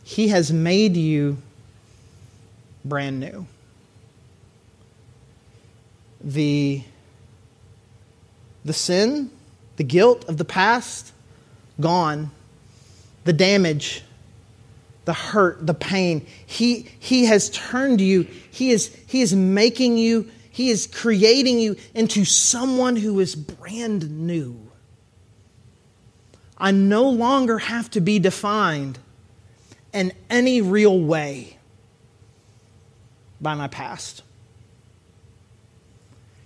He 0.05 0.29
has 0.29 0.53
made 0.53 0.95
you 0.95 1.37
brand 2.85 3.19
new. 3.19 3.45
The 6.21 6.83
The 8.63 8.73
sin, 8.73 9.31
the 9.75 9.83
guilt 9.83 10.29
of 10.29 10.37
the 10.37 10.45
past, 10.45 11.11
gone. 11.81 12.31
The 13.25 13.33
damage, 13.33 14.01
the 15.03 15.13
hurt, 15.13 15.67
the 15.67 15.73
pain. 15.73 16.25
He, 16.45 16.87
he 16.99 17.25
has 17.25 17.49
turned 17.49 17.99
you, 17.99 18.27
he 18.49 18.71
is, 18.71 18.95
he 19.07 19.21
is 19.21 19.35
making 19.35 19.97
you, 19.97 20.31
He 20.59 20.71
is 20.71 20.87
creating 20.87 21.59
you 21.59 21.77
into 21.95 22.25
someone 22.25 22.97
who 22.97 23.21
is 23.21 23.33
brand 23.33 24.11
new. 24.27 24.59
I 26.57 26.71
no 26.71 27.09
longer 27.09 27.59
have 27.59 27.89
to 27.91 28.01
be 28.01 28.19
defined 28.19 28.99
in 29.93 30.11
any 30.29 30.59
real 30.59 30.99
way 30.99 31.59
by 33.39 33.55
my 33.55 33.69
past. 33.69 34.21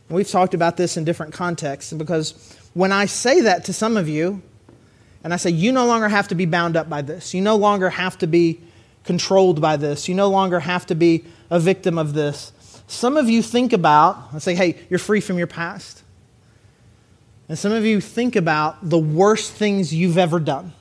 We've 0.10 0.30
talked 0.30 0.54
about 0.54 0.78
this 0.78 0.96
in 0.96 1.06
different 1.06 1.34
contexts 1.34 1.92
because 1.92 2.56
when 2.76 2.92
I 2.92 3.08
say 3.08 3.42
that 3.42 3.66
to 3.66 3.74
some 3.74 3.98
of 3.98 4.08
you, 4.08 4.44
and 5.24 5.34
I 5.34 5.38
say, 5.38 5.50
you 5.50 5.72
no 5.72 5.88
longer 5.88 6.08
have 6.08 6.28
to 6.28 6.36
be 6.36 6.46
bound 6.46 6.78
up 6.78 6.88
by 6.88 7.02
this, 7.02 7.34
you 7.34 7.42
no 7.42 7.56
longer 7.56 7.90
have 7.90 8.20
to 8.20 8.28
be 8.28 8.62
controlled 9.06 9.60
by 9.60 9.76
this, 9.76 10.08
you 10.08 10.14
no 10.14 10.30
longer 10.30 10.60
have 10.60 10.86
to 10.86 10.94
be 10.94 11.26
a 11.50 11.60
victim 11.60 11.98
of 11.98 12.14
this. 12.14 12.52
Some 12.94 13.18
of 13.18 13.28
you 13.28 13.42
think 13.42 13.74
about, 13.74 14.30
I 14.34 14.38
say, 14.38 14.54
hey, 14.54 14.78
you're 14.88 15.00
free 15.00 15.20
from 15.20 15.40
your 15.40 15.48
past. 15.48 16.04
And 17.50 17.58
some 17.58 17.72
of 17.72 17.84
you 17.86 18.00
think 18.00 18.36
about 18.36 18.88
the 18.88 19.00
worst 19.00 19.52
things 19.52 19.94
you've 19.94 20.18
ever 20.18 20.40
done. 20.40 20.74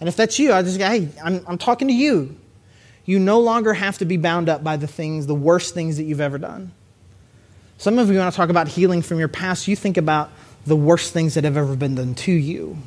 And 0.00 0.08
if 0.08 0.16
that's 0.16 0.38
you, 0.38 0.54
I 0.54 0.62
just 0.62 0.78
go, 0.78 0.86
hey, 0.86 1.10
I'm, 1.22 1.44
I'm 1.46 1.58
talking 1.58 1.88
to 1.88 1.94
you. 1.94 2.34
You 3.04 3.18
no 3.18 3.40
longer 3.40 3.74
have 3.74 3.98
to 3.98 4.06
be 4.06 4.16
bound 4.16 4.48
up 4.48 4.64
by 4.64 4.78
the 4.78 4.86
things, 4.86 5.26
the 5.26 5.34
worst 5.34 5.74
things 5.74 5.98
that 5.98 6.04
you've 6.04 6.20
ever 6.20 6.38
done. 6.38 6.72
Some 7.76 7.98
of 7.98 8.10
you 8.10 8.18
want 8.18 8.32
to 8.32 8.36
talk 8.36 8.48
about 8.48 8.68
healing 8.68 9.02
from 9.02 9.18
your 9.18 9.28
past, 9.28 9.68
you 9.68 9.76
think 9.76 9.98
about 9.98 10.30
the 10.64 10.76
worst 10.76 11.12
things 11.12 11.34
that 11.34 11.44
have 11.44 11.58
ever 11.58 11.76
been 11.76 11.94
done 11.94 12.14
to 12.14 12.32
you. 12.32 12.78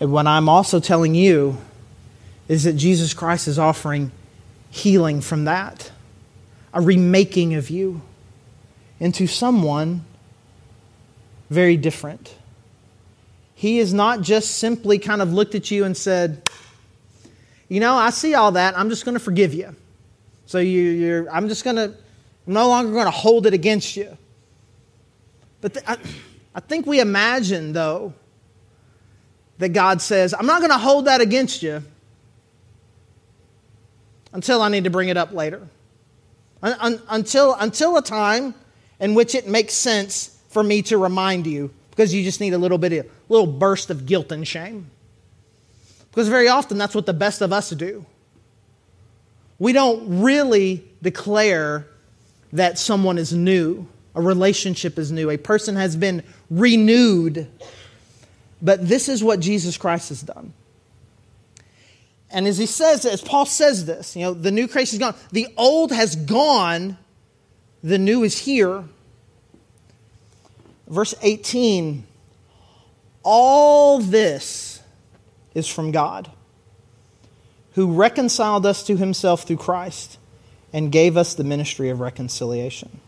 And 0.00 0.10
what 0.10 0.26
I'm 0.26 0.48
also 0.48 0.80
telling 0.80 1.14
you 1.14 1.58
is 2.48 2.64
that 2.64 2.72
Jesus 2.72 3.14
Christ 3.14 3.46
is 3.46 3.58
offering 3.58 4.10
healing 4.70 5.20
from 5.20 5.44
that, 5.44 5.90
a 6.72 6.80
remaking 6.80 7.54
of 7.54 7.70
you 7.70 8.02
into 9.00 9.26
someone 9.26 10.04
very 11.50 11.76
different. 11.76 12.34
He 13.54 13.78
has 13.78 13.92
not 13.92 14.20
just 14.20 14.58
simply 14.58 14.98
kind 14.98 15.22
of 15.22 15.32
looked 15.32 15.54
at 15.54 15.70
you 15.70 15.84
and 15.84 15.96
said, 15.96 16.48
You 17.68 17.80
know, 17.80 17.94
I 17.94 18.10
see 18.10 18.34
all 18.34 18.52
that. 18.52 18.78
I'm 18.78 18.88
just 18.90 19.04
going 19.04 19.14
to 19.14 19.20
forgive 19.20 19.54
you. 19.54 19.74
So 20.46 20.58
you, 20.58 21.24
are 21.24 21.30
I'm 21.30 21.48
just 21.48 21.64
going 21.64 21.76
to, 21.76 21.94
I'm 22.46 22.52
no 22.52 22.68
longer 22.68 22.92
going 22.92 23.06
to 23.06 23.10
hold 23.10 23.46
it 23.46 23.54
against 23.54 23.96
you. 23.96 24.16
But 25.60 25.76
I, 25.86 25.96
I 26.54 26.60
think 26.60 26.86
we 26.86 27.00
imagine, 27.00 27.72
though, 27.72 28.14
that 29.58 29.70
God 29.70 30.00
says, 30.00 30.32
I'm 30.32 30.46
not 30.46 30.60
going 30.60 30.70
to 30.70 30.78
hold 30.78 31.06
that 31.06 31.20
against 31.20 31.62
you 31.62 31.82
until 34.32 34.62
I 34.62 34.68
need 34.68 34.84
to 34.84 34.90
bring 34.90 35.08
it 35.08 35.16
up 35.16 35.32
later. 35.32 35.66
Un- 36.62 36.76
un- 36.80 37.02
until, 37.08 37.54
until 37.54 37.96
a 37.96 38.02
time 38.02 38.54
in 39.00 39.14
which 39.14 39.34
it 39.34 39.46
makes 39.46 39.74
sense 39.74 40.36
for 40.48 40.62
me 40.62 40.82
to 40.82 40.98
remind 40.98 41.46
you 41.46 41.70
because 41.90 42.12
you 42.12 42.22
just 42.22 42.40
need 42.40 42.54
a 42.54 42.58
little 42.58 42.78
bit 42.78 42.92
of 42.92 43.06
little 43.28 43.46
burst 43.46 43.90
of 43.90 44.06
guilt 44.06 44.32
and 44.32 44.46
shame. 44.46 44.90
Because 46.10 46.28
very 46.28 46.48
often 46.48 46.78
that's 46.78 46.94
what 46.94 47.06
the 47.06 47.12
best 47.12 47.42
of 47.42 47.52
us 47.52 47.70
do. 47.70 48.04
We 49.58 49.72
don't 49.72 50.20
really 50.22 50.84
declare 51.02 51.86
that 52.52 52.78
someone 52.78 53.18
is 53.18 53.32
new, 53.32 53.86
a 54.14 54.20
relationship 54.20 54.98
is 54.98 55.12
new, 55.12 55.30
a 55.30 55.36
person 55.36 55.76
has 55.76 55.96
been 55.96 56.22
renewed. 56.50 57.48
But 58.62 58.88
this 58.88 59.08
is 59.08 59.22
what 59.22 59.40
Jesus 59.40 59.76
Christ 59.76 60.08
has 60.08 60.22
done. 60.22 60.52
And 62.30 62.46
as 62.46 62.58
he 62.58 62.66
says, 62.66 63.04
as 63.04 63.22
Paul 63.22 63.46
says 63.46 63.86
this, 63.86 64.14
you 64.14 64.22
know, 64.22 64.34
the 64.34 64.50
new 64.50 64.68
creation 64.68 64.96
is 64.96 64.98
gone. 64.98 65.14
The 65.32 65.48
old 65.56 65.92
has 65.92 66.14
gone 66.14 66.98
the 67.82 67.98
new 67.98 68.24
is 68.24 68.38
here. 68.38 68.84
Verse 70.88 71.14
18 71.22 72.06
All 73.22 73.98
this 74.00 74.80
is 75.54 75.66
from 75.66 75.90
God, 75.90 76.30
who 77.74 77.92
reconciled 77.92 78.66
us 78.66 78.82
to 78.84 78.96
himself 78.96 79.44
through 79.44 79.58
Christ 79.58 80.18
and 80.72 80.92
gave 80.92 81.16
us 81.16 81.34
the 81.34 81.44
ministry 81.44 81.88
of 81.88 82.00
reconciliation. 82.00 83.00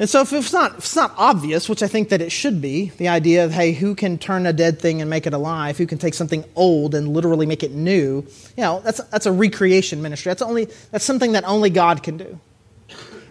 And 0.00 0.08
so, 0.08 0.22
if 0.22 0.32
it's 0.32 0.50
not, 0.50 0.72
if 0.72 0.78
it's 0.78 0.96
not 0.96 1.12
obvious, 1.18 1.68
which 1.68 1.82
I 1.82 1.86
think 1.86 2.08
that 2.08 2.22
it 2.22 2.32
should 2.32 2.62
be, 2.62 2.88
the 2.96 3.08
idea 3.08 3.44
of, 3.44 3.52
hey, 3.52 3.72
who 3.72 3.94
can 3.94 4.16
turn 4.16 4.46
a 4.46 4.52
dead 4.52 4.80
thing 4.80 5.02
and 5.02 5.10
make 5.10 5.26
it 5.26 5.34
alive? 5.34 5.76
Who 5.76 5.86
can 5.86 5.98
take 5.98 6.14
something 6.14 6.42
old 6.56 6.94
and 6.94 7.08
literally 7.12 7.44
make 7.44 7.62
it 7.62 7.72
new? 7.72 8.26
You 8.56 8.62
know, 8.62 8.80
that's, 8.80 9.04
that's 9.04 9.26
a 9.26 9.32
recreation 9.32 10.00
ministry. 10.00 10.30
That's, 10.30 10.40
only, 10.40 10.68
that's 10.90 11.04
something 11.04 11.32
that 11.32 11.44
only 11.44 11.68
God 11.68 12.02
can 12.02 12.16
do. 12.16 12.40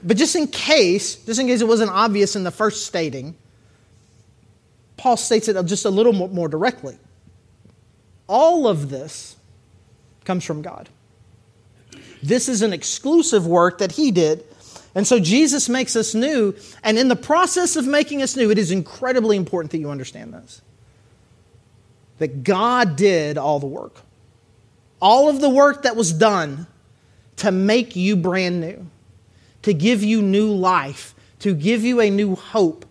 But 0.03 0.17
just 0.17 0.35
in 0.35 0.45
case, 0.45 1.15
just 1.15 1.39
in 1.39 1.47
case 1.47 1.61
it 1.61 1.67
wasn't 1.67 1.89
obvious 1.89 2.35
in 2.35 2.43
the 2.43 2.51
first 2.51 2.85
stating, 2.85 3.35
Paul 4.95 5.17
states 5.17 5.47
it 5.47 5.65
just 5.65 5.85
a 5.85 5.89
little 5.89 6.13
more 6.13 6.47
directly. 6.47 6.99
All 8.27 8.67
of 8.67 8.91
this 8.91 9.35
comes 10.23 10.45
from 10.45 10.61
God. 10.61 10.87
This 12.21 12.47
is 12.47 12.61
an 12.61 12.73
exclusive 12.73 13.47
work 13.47 13.79
that 13.79 13.93
he 13.93 14.11
did. 14.11 14.45
And 14.95 15.05
so 15.05 15.19
Jesus 15.19 15.69
makes 15.69 15.95
us 15.95 16.15
new. 16.15 16.55
And 16.83 16.97
in 16.97 17.07
the 17.07 17.15
process 17.15 17.75
of 17.75 17.85
making 17.85 18.21
us 18.21 18.35
new, 18.35 18.49
it 18.49 18.57
is 18.57 18.71
incredibly 18.71 19.37
important 19.37 19.71
that 19.71 19.79
you 19.79 19.89
understand 19.89 20.33
this 20.33 20.61
that 22.17 22.43
God 22.43 22.97
did 22.97 23.37
all 23.37 23.61
the 23.61 23.67
work. 23.67 24.01
All 25.01 25.29
of 25.29 25.39
the 25.39 25.49
work 25.49 25.83
that 25.83 25.95
was 25.95 26.11
done 26.11 26.67
to 27.37 27.49
make 27.49 27.95
you 27.95 28.17
brand 28.17 28.59
new 28.59 28.87
to 29.63 29.73
give 29.73 30.03
you 30.03 30.21
new 30.21 30.51
life, 30.51 31.15
to 31.39 31.53
give 31.53 31.83
you 31.83 32.01
a 32.01 32.09
new 32.09 32.35
hope, 32.35 32.85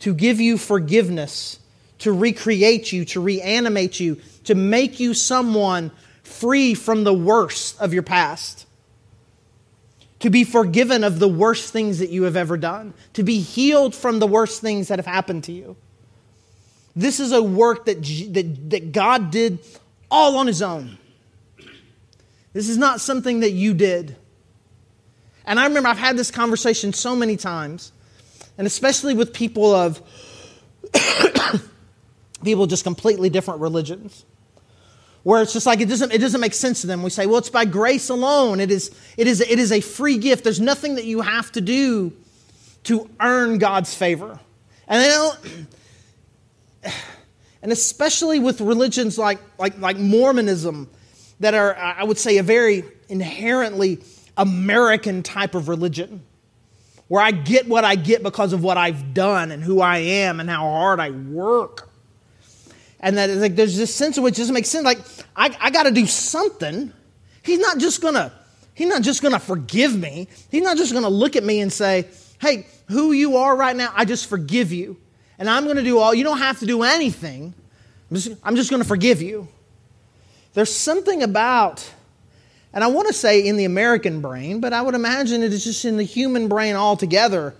to 0.00 0.14
give 0.14 0.40
you 0.40 0.58
forgiveness, 0.58 1.58
to 1.98 2.12
recreate 2.12 2.92
you, 2.92 3.04
to 3.06 3.20
reanimate 3.20 4.00
you, 4.00 4.20
to 4.44 4.54
make 4.54 5.00
you 5.00 5.14
someone 5.14 5.90
free 6.22 6.74
from 6.74 7.04
the 7.04 7.14
worst 7.14 7.80
of 7.80 7.92
your 7.92 8.02
past, 8.02 8.66
to 10.22 10.30
be 10.30 10.44
forgiven 10.44 11.02
of 11.02 11.18
the 11.18 11.26
worst 11.28 11.72
things 11.72 11.98
that 11.98 12.10
you 12.10 12.22
have 12.22 12.36
ever 12.36 12.56
done, 12.56 12.94
to 13.12 13.24
be 13.24 13.40
healed 13.40 13.92
from 13.92 14.20
the 14.20 14.26
worst 14.26 14.60
things 14.60 14.86
that 14.86 15.00
have 15.00 15.06
happened 15.06 15.42
to 15.42 15.52
you. 15.52 15.76
This 16.94 17.18
is 17.18 17.32
a 17.32 17.42
work 17.42 17.86
that, 17.86 18.04
that, 18.30 18.70
that 18.70 18.92
God 18.92 19.32
did 19.32 19.58
all 20.12 20.36
on 20.36 20.46
His 20.46 20.62
own. 20.62 20.96
This 22.52 22.68
is 22.68 22.78
not 22.78 23.00
something 23.00 23.40
that 23.40 23.50
you 23.50 23.74
did. 23.74 24.14
And 25.44 25.58
I 25.58 25.66
remember 25.66 25.88
I've 25.88 25.98
had 25.98 26.16
this 26.16 26.30
conversation 26.30 26.92
so 26.92 27.16
many 27.16 27.36
times, 27.36 27.90
and 28.56 28.64
especially 28.64 29.14
with 29.14 29.32
people 29.32 29.74
of 29.74 30.00
people 32.44 32.68
just 32.68 32.84
completely 32.84 33.28
different 33.28 33.60
religions. 33.60 34.24
Where 35.22 35.40
it's 35.40 35.52
just 35.52 35.66
like 35.66 35.80
it 35.80 35.88
doesn't, 35.88 36.12
it 36.12 36.18
doesn't 36.18 36.40
make 36.40 36.54
sense 36.54 36.80
to 36.80 36.86
them. 36.86 37.02
We 37.02 37.10
say, 37.10 37.26
well, 37.26 37.38
it's 37.38 37.50
by 37.50 37.64
grace 37.64 38.08
alone. 38.08 38.58
It 38.58 38.70
is, 38.70 38.90
it, 39.16 39.26
is, 39.26 39.40
it 39.40 39.58
is 39.58 39.70
a 39.70 39.80
free 39.80 40.18
gift. 40.18 40.42
There's 40.42 40.60
nothing 40.60 40.96
that 40.96 41.04
you 41.04 41.20
have 41.20 41.52
to 41.52 41.60
do 41.60 42.12
to 42.84 43.08
earn 43.20 43.58
God's 43.58 43.94
favor. 43.94 44.40
And 44.88 45.66
and 47.62 47.70
especially 47.70 48.40
with 48.40 48.60
religions 48.60 49.16
like, 49.16 49.38
like, 49.58 49.78
like 49.78 49.96
Mormonism, 49.96 50.88
that 51.38 51.54
are, 51.54 51.76
I 51.76 52.04
would 52.04 52.18
say, 52.18 52.38
a 52.38 52.42
very 52.42 52.84
inherently 53.08 53.98
American 54.36 55.22
type 55.22 55.54
of 55.54 55.68
religion 55.68 56.22
where 57.08 57.22
I 57.22 57.30
get 57.30 57.68
what 57.68 57.84
I 57.84 57.94
get 57.94 58.22
because 58.22 58.52
of 58.52 58.62
what 58.62 58.78
I've 58.78 59.12
done 59.12 59.50
and 59.50 59.62
who 59.62 59.80
I 59.80 59.98
am 59.98 60.40
and 60.40 60.48
how 60.48 60.62
hard 60.62 60.98
I 60.98 61.10
work. 61.10 61.90
And 63.02 63.18
that 63.18 63.28
like 63.30 63.56
there's 63.56 63.76
this 63.76 63.94
sense 63.94 64.16
of 64.16 64.24
which 64.24 64.36
doesn't 64.36 64.54
make 64.54 64.66
sense. 64.66 64.84
Like 64.84 65.00
I, 65.36 65.56
I 65.60 65.70
got 65.70 65.84
to 65.84 65.90
do 65.90 66.06
something. 66.06 66.92
He's 67.42 67.58
not 67.58 67.78
just 67.78 68.00
gonna 68.00 68.32
he's 68.74 68.88
not 68.88 69.02
just 69.02 69.22
gonna 69.22 69.40
forgive 69.40 69.96
me. 69.98 70.28
He's 70.50 70.62
not 70.62 70.76
just 70.76 70.92
gonna 70.92 71.08
look 71.08 71.34
at 71.34 71.42
me 71.42 71.60
and 71.60 71.72
say, 71.72 72.06
"Hey, 72.40 72.66
who 72.86 73.12
you 73.12 73.38
are 73.38 73.56
right 73.56 73.74
now, 73.74 73.92
I 73.94 74.04
just 74.04 74.28
forgive 74.28 74.72
you, 74.72 74.96
and 75.38 75.50
I'm 75.50 75.66
gonna 75.66 75.82
do 75.82 75.98
all. 75.98 76.14
You 76.14 76.24
don't 76.24 76.38
have 76.38 76.60
to 76.60 76.66
do 76.66 76.84
anything. 76.84 77.52
I'm 78.10 78.16
just, 78.16 78.38
I'm 78.44 78.56
just 78.56 78.70
gonna 78.70 78.84
forgive 78.84 79.20
you." 79.20 79.48
There's 80.54 80.72
something 80.72 81.22
about 81.22 81.90
and 82.74 82.82
I 82.82 82.86
want 82.86 83.08
to 83.08 83.14
say 83.14 83.46
in 83.46 83.56
the 83.56 83.64
American 83.66 84.20
brain, 84.20 84.60
but 84.60 84.72
I 84.72 84.80
would 84.80 84.94
imagine 84.94 85.42
it 85.42 85.52
is 85.52 85.64
just 85.64 85.84
in 85.84 85.98
the 85.98 86.02
human 86.02 86.48
brain 86.48 86.74
altogether. 86.74 87.54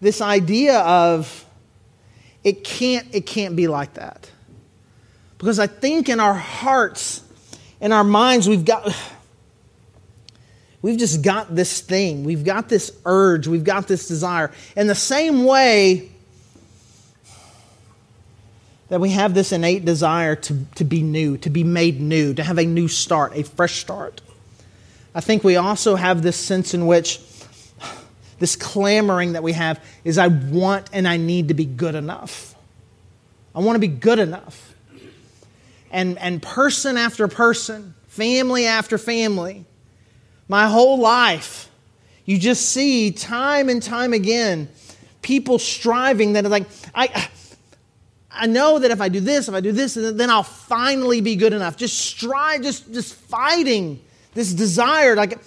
This 0.00 0.20
idea 0.20 0.80
of 0.80 1.44
it 2.42 2.64
can't, 2.64 3.06
it 3.12 3.26
can't 3.26 3.56
be 3.56 3.68
like 3.68 3.94
that. 3.94 4.30
Because 5.44 5.58
I 5.58 5.66
think 5.66 6.08
in 6.08 6.20
our 6.20 6.32
hearts, 6.32 7.22
in 7.78 7.92
our 7.92 8.02
minds, 8.02 8.48
we've 8.48 8.64
got, 8.64 8.96
We've 10.80 10.98
just 10.98 11.20
got 11.20 11.54
this 11.54 11.82
thing. 11.82 12.24
We've 12.24 12.44
got 12.44 12.70
this 12.70 12.90
urge. 13.04 13.46
We've 13.46 13.62
got 13.62 13.86
this 13.86 14.08
desire. 14.08 14.50
In 14.74 14.86
the 14.86 14.94
same 14.94 15.44
way 15.44 16.10
that 18.88 19.00
we 19.00 19.10
have 19.10 19.34
this 19.34 19.52
innate 19.52 19.84
desire 19.84 20.34
to, 20.36 20.64
to 20.76 20.84
be 20.84 21.02
new, 21.02 21.36
to 21.38 21.50
be 21.50 21.62
made 21.62 22.00
new, 22.00 22.32
to 22.32 22.42
have 22.42 22.58
a 22.58 22.64
new 22.64 22.88
start, 22.88 23.32
a 23.34 23.44
fresh 23.44 23.80
start. 23.80 24.22
I 25.14 25.20
think 25.20 25.44
we 25.44 25.56
also 25.56 25.94
have 25.94 26.22
this 26.22 26.36
sense 26.36 26.72
in 26.72 26.86
which 26.86 27.20
this 28.38 28.56
clamoring 28.56 29.34
that 29.34 29.42
we 29.42 29.52
have 29.52 29.82
is 30.04 30.16
I 30.16 30.28
want 30.28 30.88
and 30.94 31.06
I 31.06 31.18
need 31.18 31.48
to 31.48 31.54
be 31.54 31.66
good 31.66 31.94
enough. 31.94 32.54
I 33.54 33.60
want 33.60 33.76
to 33.76 33.80
be 33.80 33.88
good 33.88 34.18
enough. 34.18 34.73
And, 35.94 36.18
and 36.18 36.42
person 36.42 36.96
after 36.96 37.28
person, 37.28 37.94
family 38.08 38.66
after 38.66 38.98
family, 38.98 39.64
my 40.48 40.66
whole 40.66 40.98
life, 40.98 41.70
you 42.24 42.36
just 42.36 42.68
see 42.70 43.12
time 43.12 43.68
and 43.68 43.80
time 43.80 44.12
again 44.12 44.68
people 45.22 45.58
striving 45.58 46.32
that 46.32 46.44
are 46.44 46.48
like, 46.48 46.66
I, 46.94 47.28
I 48.30 48.46
know 48.46 48.80
that 48.80 48.90
if 48.90 49.00
I 49.00 49.08
do 49.08 49.20
this, 49.20 49.48
if 49.48 49.54
I 49.54 49.60
do 49.60 49.70
this, 49.70 49.94
then 49.94 50.30
I'll 50.30 50.42
finally 50.42 51.20
be 51.20 51.36
good 51.36 51.52
enough. 51.52 51.76
Just 51.76 51.96
strive, 51.96 52.62
just, 52.62 52.92
just 52.92 53.14
fighting 53.14 54.00
this 54.34 54.52
desire. 54.52 55.14
Like, 55.14 55.38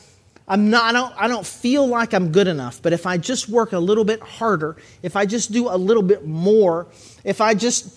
I'm 0.48 0.70
not, 0.70 0.86
I 0.86 0.92
don't, 0.94 1.14
I 1.18 1.28
don't 1.28 1.46
feel 1.46 1.86
like 1.86 2.14
I'm 2.14 2.32
good 2.32 2.48
enough, 2.48 2.82
but 2.82 2.94
if 2.94 3.06
I 3.06 3.18
just 3.18 3.50
work 3.50 3.74
a 3.74 3.80
little 3.80 4.06
bit 4.06 4.22
harder, 4.22 4.78
if 5.04 5.18
I 5.18 5.26
just 5.26 5.52
do 5.52 5.68
a 5.68 5.76
little 5.76 6.04
bit 6.04 6.26
more, 6.26 6.88
if 7.26 7.42
I 7.42 7.54
just, 7.54 7.97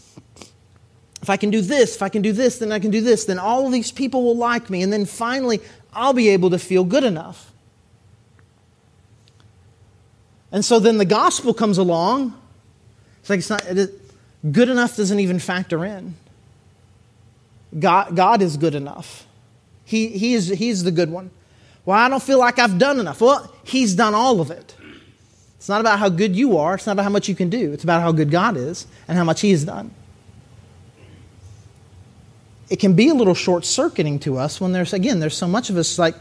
if 1.22 1.28
I 1.28 1.36
can 1.36 1.50
do 1.50 1.60
this, 1.60 1.96
if 1.96 2.02
I 2.02 2.08
can 2.08 2.22
do 2.22 2.32
this, 2.32 2.58
then 2.58 2.72
I 2.72 2.78
can 2.78 2.90
do 2.90 3.00
this, 3.00 3.26
then 3.26 3.38
all 3.38 3.66
of 3.66 3.72
these 3.72 3.92
people 3.92 4.22
will 4.22 4.36
like 4.36 4.70
me, 4.70 4.82
and 4.82 4.92
then 4.92 5.04
finally 5.04 5.60
I'll 5.92 6.14
be 6.14 6.28
able 6.30 6.50
to 6.50 6.58
feel 6.58 6.84
good 6.84 7.04
enough. 7.04 7.52
And 10.52 10.64
so 10.64 10.78
then 10.78 10.98
the 10.98 11.04
gospel 11.04 11.54
comes 11.54 11.78
along. 11.78 12.34
It's 13.20 13.30
like 13.30 13.38
it's 13.38 13.50
not, 13.50 13.64
it, 13.66 14.00
good 14.50 14.68
enough 14.68 14.96
doesn't 14.96 15.20
even 15.20 15.38
factor 15.38 15.84
in. 15.84 16.14
God, 17.78 18.16
God 18.16 18.42
is 18.42 18.56
good 18.56 18.74
enough. 18.74 19.26
He, 19.84 20.08
he 20.08 20.34
is, 20.34 20.48
he's 20.48 20.82
the 20.82 20.90
good 20.90 21.10
one. 21.10 21.30
Well, 21.84 21.98
I 21.98 22.08
don't 22.08 22.22
feel 22.22 22.38
like 22.38 22.58
I've 22.58 22.78
done 22.78 22.98
enough. 22.98 23.20
Well, 23.20 23.54
He's 23.64 23.94
done 23.94 24.14
all 24.14 24.40
of 24.40 24.50
it. 24.50 24.74
It's 25.56 25.68
not 25.68 25.80
about 25.80 25.98
how 25.98 26.08
good 26.08 26.34
you 26.34 26.56
are, 26.56 26.74
it's 26.74 26.86
not 26.86 26.92
about 26.92 27.04
how 27.04 27.10
much 27.10 27.28
you 27.28 27.34
can 27.34 27.50
do. 27.50 27.72
It's 27.72 27.84
about 27.84 28.00
how 28.00 28.10
good 28.10 28.30
God 28.30 28.56
is 28.56 28.86
and 29.06 29.16
how 29.16 29.24
much 29.24 29.40
He 29.40 29.50
has 29.50 29.64
done 29.64 29.92
it 32.70 32.78
can 32.78 32.94
be 32.94 33.08
a 33.08 33.14
little 33.14 33.34
short 33.34 33.64
circuiting 33.64 34.20
to 34.20 34.38
us 34.38 34.60
when 34.60 34.72
there's, 34.72 34.92
again, 34.92 35.18
there's 35.18 35.36
so 35.36 35.48
much 35.48 35.70
of 35.70 35.76
us 35.76 35.98
like 35.98 36.14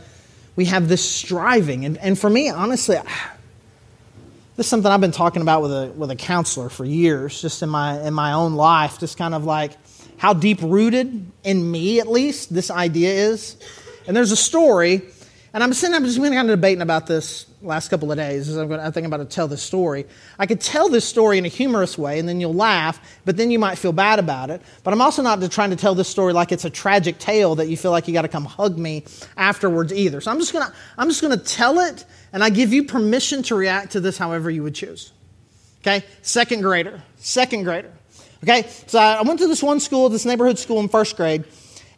we 0.56 0.66
have 0.66 0.88
this 0.88 1.08
striving. 1.08 1.86
And, 1.86 1.98
and 2.00 2.18
for 2.18 2.30
me, 2.30 2.50
honestly, 2.50 2.98
this 4.58 4.66
is 4.66 4.70
something 4.70 4.92
I've 4.92 5.00
been 5.00 5.12
talking 5.12 5.44
about 5.44 5.62
with 5.62 5.72
a, 5.72 5.94
with 5.96 6.10
a 6.10 6.16
counselor 6.16 6.70
for 6.70 6.84
years, 6.84 7.40
just 7.40 7.62
in 7.62 7.70
my, 7.70 8.02
in 8.02 8.16
my 8.16 8.34
own 8.34 8.56
life, 8.56 9.00
just 9.00 9.18
kind 9.18 9.36
of 9.36 9.46
like 9.46 9.78
how 10.18 10.34
deep 10.34 10.62
rooted 10.62 11.32
in 11.44 11.72
me, 11.72 12.00
at 12.00 12.08
least, 12.08 12.54
this 12.54 12.72
idea 12.72 13.14
is. 13.14 13.56
And 14.08 14.18
there's 14.18 14.32
a 14.32 14.38
story, 14.38 15.04
and 15.54 15.64
I'm 15.64 15.72
sitting, 15.72 15.96
I'm 15.96 16.04
just 16.04 16.18
kind 16.18 16.36
of 16.36 16.48
debating 16.48 16.82
about 16.82 17.06
this 17.06 17.46
last 17.62 17.90
couple 17.90 18.12
of 18.12 18.18
days 18.18 18.56
I'm, 18.56 18.68
going, 18.68 18.80
I 18.80 18.90
think 18.92 19.06
I'm 19.06 19.14
about 19.14 19.30
to 19.30 19.36
tell 19.36 19.48
this 19.48 19.62
story. 19.62 20.06
I 20.38 20.46
could 20.46 20.62
tell 20.62 20.90
this 20.90 21.06
story 21.06 21.38
in 21.38 21.46
a 21.46 21.50
humorous 21.50 21.98
way, 21.98 22.20
and 22.20 22.28
then 22.28 22.40
you'll 22.40 22.54
laugh, 22.54 23.00
but 23.26 23.38
then 23.38 23.52
you 23.52 23.60
might 23.60 23.78
feel 23.78 23.92
bad 23.92 24.20
about 24.20 24.50
it. 24.50 24.62
But 24.84 24.94
I'm 24.94 25.02
also 25.02 25.22
not 25.22 25.40
trying 25.52 25.72
to 25.72 25.76
tell 25.76 25.96
this 25.96 26.08
story 26.08 26.34
like 26.34 26.52
it's 26.52 26.66
a 26.66 26.70
tragic 26.70 27.18
tale 27.20 27.56
that 27.56 27.68
you 27.68 27.78
feel 27.78 27.92
like 27.92 28.08
you 28.08 28.14
got 28.14 28.22
to 28.22 28.28
come 28.28 28.46
hug 28.46 28.78
me 28.78 29.04
afterwards 29.38 29.94
either. 29.94 30.22
So 30.22 30.32
I'm 30.32 30.40
just 30.40 30.54
gonna 30.54 30.74
I'm 30.98 31.10
just 31.10 31.22
gonna 31.22 31.38
tell 31.38 31.80
it, 31.80 32.06
and 32.32 32.44
I 32.44 32.50
give 32.50 32.74
you 32.74 32.84
permission 32.84 33.44
to 33.44 33.56
react 33.56 33.92
to 33.94 34.00
this 34.00 34.18
however 34.18 34.50
you 34.50 34.64
would 34.64 34.76
choose. 34.76 35.12
Okay, 35.82 36.04
second 36.22 36.62
grader, 36.62 37.02
second 37.18 37.64
grader. 37.64 37.92
Okay, 38.44 38.68
so 38.88 39.00
I 39.00 39.22
went 39.22 39.40
to 39.40 39.48
this 39.48 39.62
one 39.62 39.80
school, 39.82 40.08
this 40.08 40.26
neighborhood 40.26 40.58
school 40.58 40.80
in 40.80 40.88
first 40.88 41.18
grade, 41.18 41.44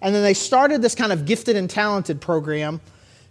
and 0.01 0.13
then 0.15 0.23
they 0.23 0.33
started 0.33 0.81
this 0.81 0.95
kind 0.95 1.11
of 1.11 1.25
gifted 1.25 1.55
and 1.55 1.69
talented 1.69 2.19
program 2.19 2.81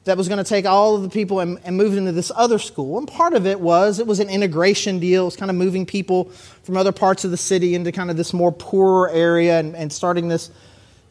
that 0.05 0.17
was 0.17 0.29
going 0.29 0.43
to 0.43 0.49
take 0.49 0.65
all 0.65 0.97
of 0.97 1.03
the 1.03 1.09
people 1.09 1.41
and, 1.41 1.59
and 1.65 1.77
move 1.77 1.97
into 1.97 2.13
this 2.13 2.33
other 2.35 2.59
school. 2.59 2.99
And 2.99 3.07
part 3.07 3.35
of 3.35 3.47
it 3.47 3.61
was 3.61 3.99
it 3.99 4.07
was 4.07 4.21
an 4.21 4.31
integration 4.31 4.99
deal. 4.99 5.23
It 5.23 5.27
was 5.27 5.37
kind 5.37 5.51
of 5.51 5.57
moving 5.57 5.85
people 5.85 6.25
from 6.63 6.77
other 6.77 6.93
parts 6.93 7.25
of 7.25 7.31
the 7.31 7.37
city 7.37 7.75
into 7.75 7.93
kind 7.93 8.11
of 8.11 8.17
this 8.17 8.33
more 8.33 8.53
poorer 8.53 9.11
area 9.11 9.59
and, 9.59 9.77
and 9.77 9.93
starting 9.93 10.29
this 10.29 10.51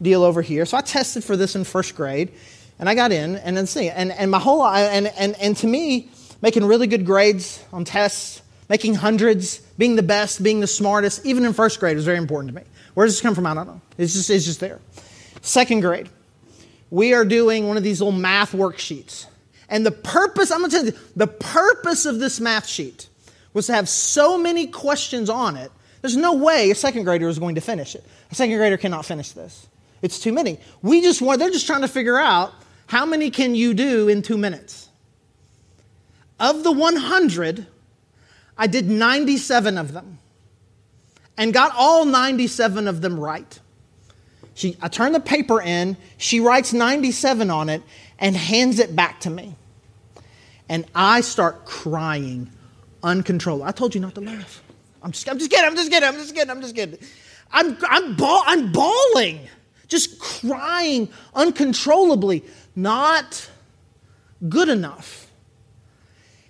deal 0.02 0.23
over 0.23 0.41
here. 0.41 0.65
So 0.65 0.78
I 0.78 0.82
tested 0.82 1.23
for 1.23 1.38
this 1.38 1.56
in 1.56 1.63
first 1.63 1.95
grade, 1.95 2.32
and 2.80 2.89
I 2.89 2.95
got 2.95 3.12
in, 3.12 3.36
and 3.36 3.56
then 3.56 3.67
see, 3.67 3.89
and, 3.89 4.12
and 4.12 4.32
my 4.32 4.39
whole 4.39 4.65
and, 4.65 5.08
and 5.08 5.36
and 5.39 5.56
to 5.58 5.67
me, 5.67 6.10
making 6.41 6.65
really 6.65 6.88
good 6.88 7.06
grades 7.06 7.63
on 7.71 7.86
tests, 7.86 8.41
making 8.69 8.95
hundreds, 8.95 9.60
being 9.78 9.97
the 9.97 10.04
best, 10.04 10.41
being 10.41 10.62
the 10.62 10.67
smartest, 10.67 11.25
even 11.25 11.45
in 11.45 11.54
first 11.54 11.80
grade 11.80 11.95
was 11.95 12.06
very 12.06 12.17
important 12.17 12.54
to 12.54 12.60
me. 12.60 12.65
Where 12.95 13.06
does 13.06 13.15
this 13.15 13.21
come 13.21 13.36
from? 13.36 13.45
I 13.45 13.54
don't 13.54 13.67
know. 13.67 13.82
It's 13.99 14.13
just 14.13 14.30
it's 14.32 14.45
just 14.45 14.60
there. 14.60 14.80
Second 15.41 15.82
grade 15.82 16.10
we 16.89 17.13
are 17.13 17.25
doing 17.25 17.67
one 17.67 17.78
of 17.78 17.84
these 17.84 18.02
little 18.02 18.17
math 18.17 18.52
worksheets. 18.52 19.25
And 19.69 19.86
the 19.86 19.91
purpose, 19.91 20.52
I'm 20.52 20.60
going 20.60 20.71
to 20.71 20.78
tell 20.78 20.86
you, 20.88 20.93
the 21.15 21.28
purpose 21.28 22.06
of 22.06 22.19
this 22.19 22.39
math 22.39 22.67
sheet 22.67 23.08
was 23.54 23.67
to 23.67 23.73
have 23.73 23.88
so 23.88 24.38
many 24.38 24.67
questions 24.67 25.30
on 25.30 25.58
it. 25.58 25.71
There's 26.02 26.17
no 26.17 26.36
way 26.36 26.71
a 26.71 26.75
second 26.75 27.04
grader 27.04 27.28
is 27.28 27.39
going 27.39 27.56
to 27.56 27.62
finish 27.62 27.95
it. 27.95 28.04
A 28.32 28.36
second 28.36 28.58
grader 28.58 28.78
cannot 28.78 29.06
finish 29.06 29.32
this. 29.32 29.67
It's 30.02 30.19
too 30.19 30.32
many. 30.32 30.60
We 30.82 31.02
just 31.02 31.21
want, 31.21 31.39
they're 31.39 31.49
just 31.49 31.67
trying 31.67 31.82
to 31.82 31.88
figure 31.88 32.17
out 32.17 32.54
how 32.88 33.06
many 33.06 33.30
can 33.30 33.54
you 33.54 33.73
do 33.73 34.08
in 34.08 34.21
two 34.21 34.38
minutes. 34.38 34.88
Of 36.39 36.63
the 36.63 36.71
100, 36.71 37.67
I 38.58 38.67
did 38.67 38.89
97 38.89 39.78
of 39.78 39.91
them 39.91 40.19
and 41.38 41.54
got 41.54 41.73
all 41.75 42.06
97 42.06 42.88
of 42.88 43.02
them 43.02 43.19
right. 43.19 43.60
She, 44.53 44.77
I 44.81 44.88
turn 44.88 45.13
the 45.13 45.19
paper 45.19 45.62
in, 45.62 45.95
she 46.17 46.39
writes 46.39 46.73
97 46.73 47.49
on 47.49 47.69
it 47.69 47.81
and 48.17 48.35
hands 48.35 48.79
it 48.79 48.95
back 48.95 49.21
to 49.21 49.29
me. 49.29 49.55
And 50.67 50.85
I 50.93 51.21
start 51.21 51.65
crying 51.65 52.49
uncontrollably. 53.01 53.67
I 53.67 53.71
told 53.71 53.95
you 53.95 54.01
not 54.01 54.15
to 54.15 54.21
laugh. 54.21 54.62
I'm 55.01 55.12
just, 55.12 55.29
I'm 55.29 55.38
just 55.39 55.49
kidding, 55.49 55.65
I'm 55.65 55.75
just 55.75 55.89
kidding, 55.89 56.07
I'm 56.07 56.15
just 56.15 56.35
kidding, 56.35 56.49
I'm 56.49 56.62
just 56.62 56.75
kidding. 56.75 56.99
I'm, 57.51 57.77
I'm, 57.89 58.15
bawl, 58.15 58.43
I'm 58.45 58.71
bawling, 58.71 59.39
just 59.88 60.19
crying 60.19 61.09
uncontrollably, 61.33 62.43
not 62.75 63.49
good 64.47 64.69
enough. 64.69 65.31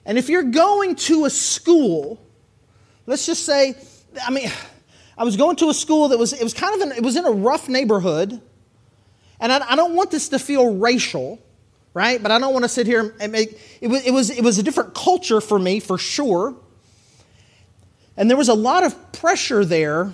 And 0.05 0.17
if 0.17 0.29
you're 0.29 0.43
going 0.43 0.95
to 0.95 1.25
a 1.25 1.29
school, 1.29 2.19
let's 3.05 3.25
just 3.25 3.45
say, 3.45 3.75
I 4.25 4.31
mean, 4.31 4.51
I 5.19 5.25
was 5.25 5.35
going 5.35 5.57
to 5.57 5.67
a 5.67 5.73
school 5.73 6.07
that 6.07 6.17
was, 6.17 6.31
it 6.31 6.41
was 6.41 6.53
kind 6.53 6.81
of, 6.81 6.89
an, 6.89 6.97
it 6.97 7.03
was 7.03 7.17
in 7.17 7.25
a 7.25 7.31
rough 7.31 7.67
neighborhood. 7.67 8.41
And 9.41 9.51
I, 9.51 9.73
I 9.73 9.75
don't 9.75 9.93
want 9.93 10.11
this 10.11 10.29
to 10.29 10.39
feel 10.39 10.77
racial, 10.77 11.39
right? 11.93 12.23
But 12.23 12.31
I 12.31 12.39
don't 12.39 12.53
want 12.53 12.63
to 12.63 12.69
sit 12.69 12.87
here 12.87 13.13
and 13.19 13.29
make, 13.29 13.59
it 13.81 13.87
was, 13.87 14.05
it 14.07 14.11
was, 14.11 14.29
it 14.29 14.43
was 14.43 14.57
a 14.59 14.63
different 14.63 14.95
culture 14.95 15.41
for 15.41 15.59
me, 15.59 15.81
for 15.81 15.97
sure. 15.97 16.55
And 18.15 18.29
there 18.29 18.37
was 18.37 18.47
a 18.47 18.53
lot 18.53 18.85
of 18.85 19.11
pressure 19.11 19.65
there 19.65 20.13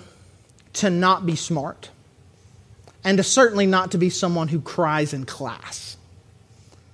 to 0.74 0.90
not 0.90 1.24
be 1.24 1.36
smart 1.36 1.88
and 3.04 3.16
to 3.18 3.22
certainly 3.22 3.66
not 3.66 3.92
to 3.92 3.98
be 3.98 4.10
someone 4.10 4.48
who 4.48 4.60
cries 4.60 5.12
in 5.12 5.24
class. 5.24 5.96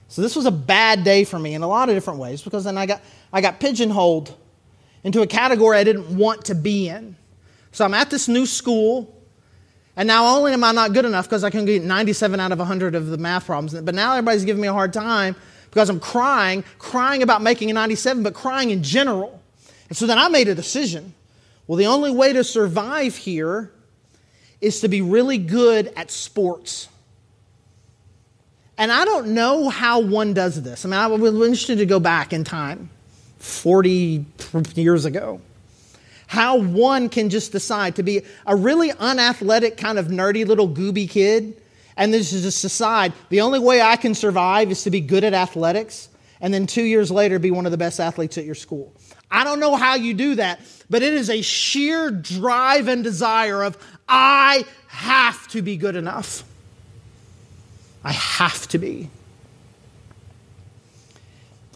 So 0.09 0.21
this 0.21 0.37
was 0.37 0.45
a 0.45 0.51
bad 0.51 1.03
day 1.03 1.25
for 1.25 1.39
me 1.39 1.55
in 1.55 1.63
a 1.63 1.67
lot 1.67 1.89
of 1.89 1.95
different 1.95 2.19
ways 2.21 2.43
because 2.43 2.65
then 2.65 2.77
I 2.77 2.85
got, 2.85 3.01
I 3.33 3.41
got 3.41 3.59
pigeonholed 3.59 4.37
into 5.03 5.23
a 5.23 5.27
category 5.27 5.79
I 5.79 5.85
didn't 5.85 6.15
want 6.15 6.45
to 6.47 6.55
be 6.55 6.91
in. 6.91 7.17
So 7.73 7.87
I'm 7.87 7.95
at 7.95 8.11
this 8.11 8.29
new 8.29 8.45
school, 8.45 9.19
and 9.97 10.07
now 10.07 10.37
only 10.37 10.53
am 10.53 10.63
I 10.63 10.73
not 10.73 10.93
good 10.93 11.07
enough 11.07 11.27
because 11.27 11.43
I 11.43 11.51
can 11.51 11.65
get 11.65 11.83
97 11.83 12.39
out 12.39 12.53
of 12.53 12.59
100 12.59 12.95
of 12.95 13.07
the 13.07 13.17
math 13.17 13.47
problems, 13.47 13.75
but 13.75 13.95
now 13.95 14.13
everybody's 14.13 14.45
giving 14.45 14.61
me 14.61 14.69
a 14.69 14.73
hard 14.73 14.93
time 14.93 15.35
because 15.71 15.89
I'm 15.89 15.99
crying, 15.99 16.65
crying 16.79 17.23
about 17.23 17.41
making 17.41 17.71
a 17.71 17.73
97, 17.73 18.23
but 18.23 18.35
crying 18.35 18.71
in 18.71 18.83
general. 18.83 19.43
And 19.89 19.97
so 19.97 20.07
then 20.07 20.19
I 20.19 20.29
made 20.29 20.49
a 20.49 20.55
decision. 20.55 21.15
Well, 21.67 21.79
the 21.79 21.87
only 21.87 22.11
way 22.11 22.35
to 22.35 22.45
survive 22.45 23.17
here 23.17 23.73
is 24.61 24.81
to 24.81 24.89
be 24.89 25.01
really 25.01 25.39
good 25.39 25.91
at 25.97 26.11
sports. 26.11 26.89
And 28.77 28.93
I 28.93 29.07
don't 29.07 29.29
know 29.29 29.71
how 29.71 30.01
one 30.01 30.35
does 30.35 30.61
this. 30.63 30.85
I 30.85 30.89
mean, 30.89 30.99
I 30.99 31.07
was 31.07 31.33
interested 31.33 31.79
to 31.79 31.87
go 31.87 32.01
back 32.01 32.35
in 32.35 32.45
time, 32.45 32.91
40 33.39 34.27
years 34.75 35.05
ago 35.05 35.41
how 36.33 36.57
one 36.57 37.11
can 37.11 37.29
just 37.29 37.53
decide 37.53 37.95
to 37.97 38.03
be 38.03 38.23
a 38.47 38.57
really 38.57 38.91
unathletic, 38.91 39.77
kind 39.77 39.99
of 39.99 40.07
nerdy 40.07 40.47
little 40.47 40.67
gooby 40.67 41.07
kid, 41.07 41.61
and 41.95 42.15
this 42.15 42.33
is 42.33 42.43
just 42.43 42.63
decide 42.63 43.13
the 43.29 43.43
only 43.43 43.59
way 43.59 43.83
I 43.83 43.97
can 43.97 44.15
survive 44.15 44.71
is 44.71 44.85
to 44.85 44.91
be 44.91 45.03
good 45.03 45.25
at 45.25 45.35
athletics, 45.35 46.09
and 46.41 46.55
then 46.55 46.67
two 46.67 46.85
years 46.85 47.11
later 47.11 47.39
be 47.39 47.51
one 47.51 47.67
of 47.67 47.71
the 47.71 47.77
best 47.77 48.01
athletes 48.01 48.39
at 48.39 48.47
your 48.47 48.55
school. 48.55 48.95
I 49.31 49.45
don't 49.45 49.61
know 49.61 49.77
how 49.77 49.97
you 49.97 50.15
do 50.15 50.37
that, 50.37 50.63
but 50.89 51.03
it 51.03 51.13
is 51.13 51.29
a 51.29 51.43
sheer 51.43 52.11
drive 52.11 52.89
and 52.89 53.05
desire 53.05 53.63
of 53.63 53.77
I 54.09 54.65
have 54.87 55.47
to 55.49 55.61
be 55.61 55.77
good 55.77 55.97
enough. 55.97 56.45
I 58.03 58.13
have 58.13 58.67
to 58.69 58.79
be. 58.79 59.11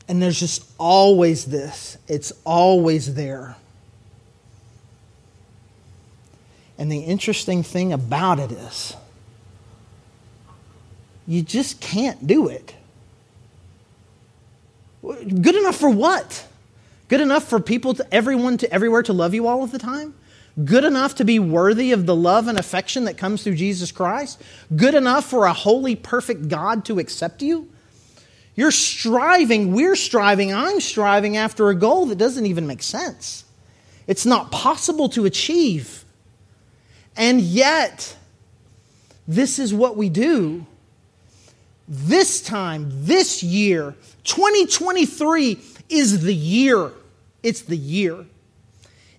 And 0.08 0.22
there's 0.22 0.40
just 0.40 0.64
always 0.78 1.44
this, 1.44 1.98
it's 2.08 2.32
always 2.46 3.16
there. 3.16 3.56
And 6.78 6.92
the 6.92 7.00
interesting 7.00 7.62
thing 7.62 7.92
about 7.92 8.38
it 8.38 8.52
is, 8.52 8.94
you 11.26 11.42
just 11.42 11.80
can't 11.80 12.26
do 12.26 12.48
it. 12.48 12.74
Good 15.02 15.54
enough 15.54 15.76
for 15.76 15.90
what? 15.90 16.46
Good 17.08 17.20
enough 17.20 17.44
for 17.44 17.60
people 17.60 17.94
to 17.94 18.14
everyone 18.14 18.58
to 18.58 18.72
everywhere 18.72 19.02
to 19.04 19.12
love 19.12 19.34
you 19.34 19.46
all 19.46 19.62
of 19.62 19.72
the 19.72 19.78
time? 19.78 20.14
Good 20.64 20.84
enough 20.84 21.16
to 21.16 21.24
be 21.24 21.38
worthy 21.38 21.92
of 21.92 22.06
the 22.06 22.16
love 22.16 22.48
and 22.48 22.58
affection 22.58 23.04
that 23.04 23.18
comes 23.18 23.42
through 23.42 23.56
Jesus 23.56 23.92
Christ? 23.92 24.42
Good 24.74 24.94
enough 24.94 25.26
for 25.26 25.44
a 25.44 25.52
holy, 25.52 25.94
perfect 25.96 26.48
God 26.48 26.84
to 26.86 26.98
accept 26.98 27.42
you? 27.42 27.68
You're 28.54 28.70
striving, 28.70 29.72
we're 29.72 29.96
striving, 29.96 30.54
I'm 30.54 30.80
striving 30.80 31.36
after 31.36 31.68
a 31.68 31.74
goal 31.74 32.06
that 32.06 32.16
doesn't 32.16 32.46
even 32.46 32.66
make 32.66 32.82
sense. 32.82 33.44
It's 34.06 34.24
not 34.24 34.50
possible 34.50 35.10
to 35.10 35.26
achieve. 35.26 36.05
And 37.16 37.40
yet, 37.40 38.16
this 39.26 39.58
is 39.58 39.72
what 39.72 39.96
we 39.96 40.08
do. 40.08 40.66
This 41.88 42.42
time, 42.42 42.88
this 42.90 43.42
year, 43.42 43.94
2023 44.24 45.58
is 45.88 46.22
the 46.22 46.34
year. 46.34 46.90
It's 47.42 47.62
the 47.62 47.76
year. 47.76 48.26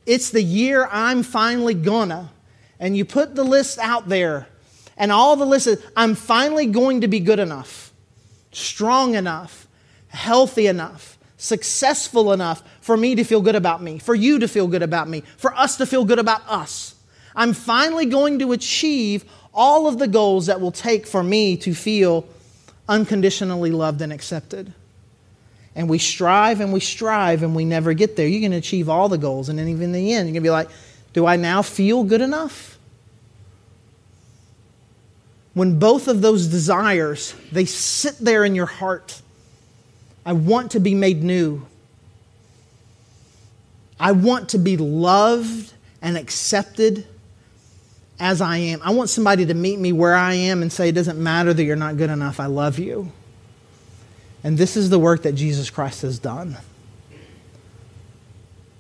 It's 0.06 0.30
the 0.32 0.44
year 0.44 0.88
I'm 0.92 1.24
finally 1.24 1.74
gonna. 1.74 2.32
And 2.80 2.96
you 2.96 3.06
put 3.06 3.36
the 3.36 3.44
list 3.44 3.80
out 3.80 4.08
there, 4.08 4.48
and 4.98 5.12
all 5.12 5.36
the 5.36 5.46
lists, 5.46 5.78
I'm 5.96 6.14
finally 6.14 6.68
going 6.68 7.02
to 7.02 7.08
be 7.08 7.20
good 7.20 7.40
enough, 7.40 7.92
strong 8.52 9.16
enough, 9.16 9.68
healthy 10.10 10.68
enough, 10.68 11.18
successful 11.38 12.34
enough 12.34 12.64
for 12.82 12.96
me 12.96 13.16
to 13.16 13.24
feel 13.24 13.42
good 13.42 13.56
about 13.56 13.82
me, 13.82 13.98
for 13.98 14.14
you 14.14 14.40
to 14.40 14.48
feel 14.48 14.68
good 14.68 14.84
about 14.84 15.08
me, 15.10 15.22
for 15.38 15.56
us 15.56 15.78
to 15.78 15.86
feel 15.86 16.06
good 16.06 16.20
about 16.20 16.42
us. 16.48 16.96
I'm 17.38 17.54
finally 17.54 18.08
going 18.08 18.40
to 18.40 18.52
achieve 18.52 19.24
all 19.54 19.88
of 19.88 19.98
the 19.98 20.08
goals 20.08 20.48
that 20.48 20.60
will 20.60 20.74
take 20.74 21.08
for 21.08 21.24
me 21.24 21.56
to 21.58 21.74
feel 21.74 22.28
unconditionally 22.90 23.72
loved 23.72 24.02
and 24.02 24.12
accepted 24.12 24.74
and 25.78 25.88
we 25.88 26.00
strive 26.00 26.60
and 26.60 26.74
we 26.74 26.80
strive 26.80 27.44
and 27.44 27.56
we 27.56 27.64
never 27.64 27.94
get 27.94 28.16
there, 28.16 28.28
going 28.28 28.50
to 28.50 28.58
achieve 28.58 28.90
all 28.90 29.08
the 29.10 29.18
goals. 29.20 29.48
And 29.48 29.60
then 29.60 29.68
even 29.68 29.84
in 29.84 29.92
the 29.92 30.12
end, 30.12 30.28
you're 30.28 30.34
going 30.34 30.42
to 30.44 30.48
be 30.48 30.50
like, 30.50 30.70
do 31.14 31.28
I 31.28 31.36
now 31.36 31.62
feel 31.62 32.04
good 32.04 32.20
enough? 32.20 32.80
When 35.54 35.78
both 35.78 36.08
of 36.08 36.22
those 36.22 36.48
desires, 36.48 37.36
they 37.52 37.66
sit 37.66 38.18
there 38.18 38.44
in 38.44 38.56
your 38.56 38.66
heart. 38.66 39.22
I 40.26 40.34
want 40.34 40.72
to 40.72 40.80
be 40.80 40.96
made 40.96 41.22
new. 41.22 41.64
I 44.00 44.14
want 44.14 44.50
to 44.50 44.58
be 44.58 44.78
loved 44.78 45.74
and 46.02 46.18
accepted 46.18 47.06
as 48.20 48.42
I 48.42 48.58
am. 48.58 48.82
I 48.84 48.92
want 48.92 49.10
somebody 49.10 49.46
to 49.46 49.54
meet 49.54 49.80
me 49.80 49.92
where 49.92 50.16
I 50.16 50.34
am 50.34 50.62
and 50.62 50.72
say, 50.72 50.90
It 50.90 50.94
doesn't 50.94 51.22
matter 51.22 51.54
that 51.54 51.64
you're 51.64 51.76
not 51.76 51.98
good 51.98 52.10
enough. 52.10 52.40
I 52.40 52.48
love 52.48 52.80
you. 52.80 53.12
And 54.44 54.58
this 54.58 54.78
is 54.78 54.90
the 54.90 55.00
work 55.00 55.24
that 55.24 55.34
Jesus 55.34 55.70
Christ 55.70 56.04
has 56.04 56.20
done. 56.20 56.58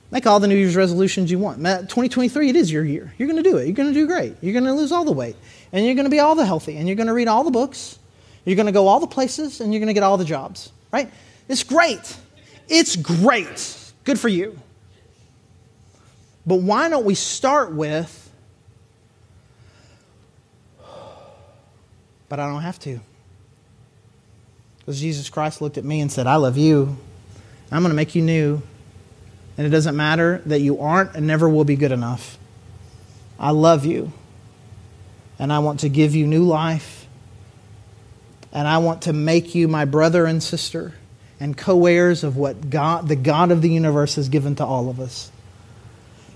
Make 0.09 0.25
all 0.25 0.39
the 0.39 0.47
New 0.47 0.55
Year's 0.55 0.75
resolutions 0.75 1.29
you 1.29 1.39
want. 1.39 1.57
2023, 1.57 2.49
it 2.49 2.55
is 2.55 2.71
your 2.71 2.85
year. 2.85 3.13
You're 3.17 3.27
going 3.27 3.43
to 3.43 3.49
do 3.49 3.57
it. 3.57 3.65
You're 3.65 3.75
going 3.75 3.89
to 3.89 3.93
do 3.93 4.07
great. 4.07 4.35
You're 4.41 4.53
going 4.53 4.63
to 4.63 4.73
lose 4.73 4.91
all 4.91 5.03
the 5.03 5.11
weight. 5.11 5.35
And 5.73 5.85
you're 5.85 5.95
going 5.95 6.05
to 6.05 6.11
be 6.11 6.19
all 6.19 6.35
the 6.35 6.45
healthy. 6.45 6.77
And 6.77 6.87
you're 6.87 6.95
going 6.95 7.07
to 7.07 7.13
read 7.13 7.27
all 7.27 7.43
the 7.43 7.51
books. 7.51 7.99
You're 8.45 8.55
going 8.55 8.67
to 8.67 8.71
go 8.71 8.87
all 8.87 9.01
the 9.01 9.07
places. 9.07 9.59
And 9.59 9.73
you're 9.73 9.81
going 9.81 9.87
to 9.87 9.93
get 9.93 10.03
all 10.03 10.17
the 10.17 10.23
jobs. 10.23 10.71
Right? 10.93 11.11
It's 11.49 11.63
great. 11.63 12.17
It's 12.69 12.95
great. 12.95 13.91
Good 14.05 14.17
for 14.17 14.29
you. 14.29 14.57
But 16.45 16.61
why 16.61 16.87
don't 16.87 17.03
we 17.03 17.15
start 17.15 17.73
with, 17.73 18.26
but 22.29 22.39
I 22.39 22.47
don't 22.47 22.61
have 22.61 22.79
to. 22.79 22.99
Because 24.79 24.99
Jesus 24.99 25.29
Christ 25.29 25.61
looked 25.61 25.77
at 25.77 25.83
me 25.83 26.01
and 26.01 26.11
said, 26.11 26.27
I 26.27 26.35
love 26.35 26.57
you. 26.57 26.97
I'm 27.71 27.81
going 27.81 27.91
to 27.91 27.95
make 27.95 28.15
you 28.15 28.21
new. 28.21 28.61
And 29.57 29.65
it 29.65 29.69
doesn't 29.69 29.95
matter 29.95 30.41
that 30.45 30.61
you 30.61 30.79
aren't 30.79 31.15
and 31.15 31.27
never 31.27 31.49
will 31.49 31.65
be 31.65 31.75
good 31.75 31.91
enough. 31.91 32.37
I 33.39 33.51
love 33.51 33.85
you. 33.85 34.13
And 35.39 35.51
I 35.51 35.59
want 35.59 35.81
to 35.81 35.89
give 35.89 36.15
you 36.15 36.25
new 36.25 36.43
life. 36.43 37.07
And 38.53 38.67
I 38.67 38.77
want 38.77 39.03
to 39.03 39.13
make 39.13 39.55
you 39.55 39.67
my 39.67 39.85
brother 39.85 40.25
and 40.25 40.41
sister 40.41 40.93
and 41.39 41.55
co 41.55 41.85
heirs 41.85 42.23
of 42.23 42.37
what 42.37 42.69
God, 42.69 43.07
the 43.07 43.15
God 43.15 43.51
of 43.51 43.61
the 43.61 43.69
universe 43.69 44.15
has 44.15 44.29
given 44.29 44.55
to 44.55 44.65
all 44.65 44.89
of 44.89 44.99
us. 44.99 45.31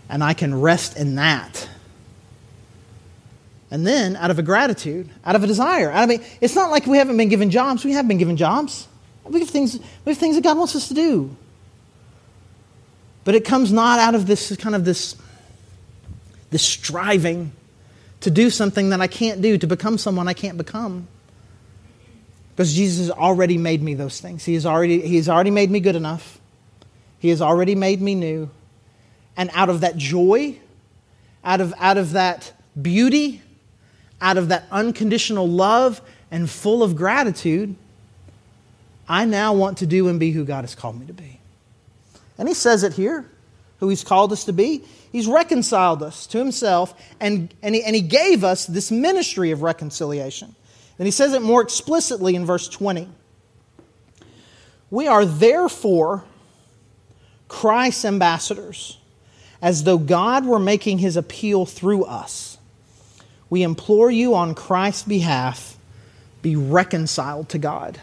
And 0.10 0.24
I 0.24 0.34
can 0.34 0.60
rest 0.60 0.98
in 0.98 1.16
that 1.16 1.61
and 3.72 3.88
then, 3.88 4.18
out 4.18 4.30
of 4.30 4.38
a 4.38 4.44
gratitude, 4.44 5.10
out 5.24 5.38
of 5.38 5.46
a 5.46 5.48
desire, 5.48 5.90
of 5.92 6.12
a, 6.12 6.20
it's 6.42 6.56
not 6.56 6.72
like 6.72 6.86
we 6.86 6.98
haven't 6.98 7.16
been 7.16 7.30
given 7.30 7.50
jobs. 7.50 7.86
We 7.86 7.94
have 7.94 8.06
been 8.06 8.18
given 8.18 8.36
jobs. 8.36 8.86
We 9.24 9.40
have 9.40 9.50
things, 9.50 9.80
we 10.04 10.12
have 10.12 10.18
things 10.18 10.36
that 10.36 10.44
God 10.44 10.58
wants 10.58 10.76
us 10.76 10.90
to 10.90 10.94
do. 10.94 11.34
But 13.24 13.36
it 13.36 13.46
comes 13.46 13.72
not 13.72 13.98
out 13.98 14.14
of 14.14 14.28
this 14.28 14.54
kind 14.58 14.76
of 14.76 14.84
this, 14.84 15.16
this 16.50 16.64
striving 16.64 17.54
to 18.20 18.30
do 18.30 18.50
something 18.50 18.90
that 18.90 19.00
I 19.00 19.08
can't 19.08 19.42
do, 19.42 19.58
to 19.58 19.68
become 19.68 19.98
someone 19.98 20.28
I 20.28 20.34
can't 20.34 20.58
become. 20.58 21.08
Because 22.54 22.74
Jesus 22.74 23.08
has 23.08 23.12
already 23.12 23.58
made 23.58 23.82
me 23.82 23.94
those 23.94 24.20
things. 24.20 24.44
He 24.44 24.56
has 24.56 24.66
already, 24.66 25.00
he 25.08 25.16
has 25.16 25.30
already 25.30 25.52
made 25.52 25.72
me 25.72 25.80
good 25.80 25.96
enough. 25.96 26.40
He 27.20 27.30
has 27.30 27.42
already 27.42 27.76
made 27.76 28.02
me 28.02 28.16
new. 28.16 28.50
And 29.38 29.50
out 29.54 29.70
of 29.70 29.80
that 29.82 29.96
joy, 29.96 30.58
out 31.42 31.62
of, 31.62 31.74
out 31.80 31.98
of 31.98 32.12
that 32.12 32.52
beauty, 32.80 33.42
out 34.22 34.38
of 34.38 34.50
that 34.50 34.66
unconditional 34.72 35.48
love 35.48 36.02
and 36.30 36.50
full 36.50 36.84
of 36.84 36.96
gratitude, 36.96 37.76
I 39.10 39.26
now 39.26 39.54
want 39.54 39.80
to 39.80 39.86
do 39.86 40.08
and 40.08 40.20
be 40.20 40.32
who 40.32 40.46
God 40.46 40.62
has 40.62 40.76
called 40.76 41.00
me 41.00 41.08
to 41.08 41.14
be. 41.14 41.40
And 42.38 42.48
he 42.48 42.54
says 42.54 42.84
it 42.84 42.94
here, 42.94 43.26
who 43.80 43.90
he's 43.90 44.04
called 44.04 44.32
us 44.32 44.46
to 44.46 44.54
be. 44.54 44.84
He's 45.12 45.28
reconciled 45.28 46.02
us 46.02 46.26
to 46.28 46.38
himself, 46.38 46.94
and, 47.20 47.54
and, 47.62 47.76
he, 47.76 47.84
and 47.84 47.96
he 47.96 48.02
gave 48.02 48.44
us 48.44 48.66
this 48.66 48.92
ministry 48.92 49.52
of 49.52 49.62
reconciliation. 49.62 50.56
And 50.98 51.06
he 51.06 51.12
says 51.12 51.34
it 51.34 51.42
more 51.42 51.62
explicitly 51.62 52.36
in 52.36 52.46
verse 52.46 52.70
20. 52.70 53.10
We 54.90 55.08
are 55.08 55.26
therefore 55.26 56.24
Christ's 57.48 58.06
ambassadors, 58.06 58.98
as 59.62 59.84
though 59.84 59.98
God 59.98 60.46
were 60.46 60.60
making 60.60 61.00
his 61.00 61.18
appeal 61.18 61.66
through 61.66 62.06
us 62.06 62.58
we 63.52 63.62
implore 63.62 64.10
you 64.10 64.34
on 64.34 64.56
Christ's 64.56 65.04
behalf, 65.04 65.78
be 66.42 66.56
reconciled 66.56 67.50
to 67.50 67.60
God. 67.60 68.00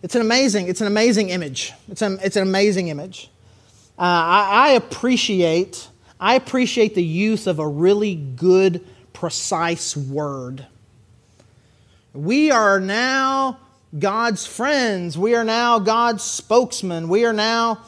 It's 0.00 0.14
an 0.14 0.20
amazing, 0.20 0.68
it's 0.68 0.80
an 0.80 0.86
amazing 0.86 1.30
image. 1.30 1.72
It's 1.90 2.00
an, 2.00 2.18
it's 2.22 2.36
an 2.36 2.42
amazing 2.42 2.88
image. 2.88 3.28
Uh, 3.98 4.02
I, 4.02 4.48
I 4.50 4.68
appreciate, 4.72 5.88
I 6.20 6.36
appreciate 6.36 6.94
the 6.94 7.02
use 7.02 7.46
of 7.46 7.58
a 7.58 7.66
really 7.66 8.14
good, 8.14 8.86
precise 9.12 9.96
word. 9.96 10.66
We 12.12 12.52
are 12.52 12.78
now 12.78 13.58
God's 13.98 14.46
friends. 14.46 15.18
We 15.18 15.34
are 15.34 15.44
now 15.44 15.80
God's 15.80 16.22
spokesman. 16.22 17.08
We 17.08 17.24
are 17.24 17.32
now, 17.32 17.80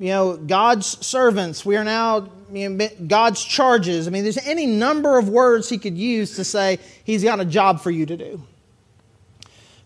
you 0.00 0.08
know, 0.08 0.38
God's 0.38 1.06
servants. 1.06 1.64
We 1.64 1.76
are 1.76 1.84
now 1.84 2.30
you 2.50 2.70
know, 2.70 2.88
God's 3.06 3.44
charges. 3.44 4.08
I 4.08 4.10
mean, 4.10 4.22
there's 4.22 4.38
any 4.38 4.64
number 4.64 5.18
of 5.18 5.28
words 5.28 5.68
he 5.68 5.76
could 5.76 5.96
use 5.96 6.36
to 6.36 6.44
say 6.44 6.78
he's 7.04 7.22
got 7.22 7.38
a 7.38 7.44
job 7.44 7.80
for 7.82 7.90
you 7.90 8.06
to 8.06 8.16
do. 8.16 8.42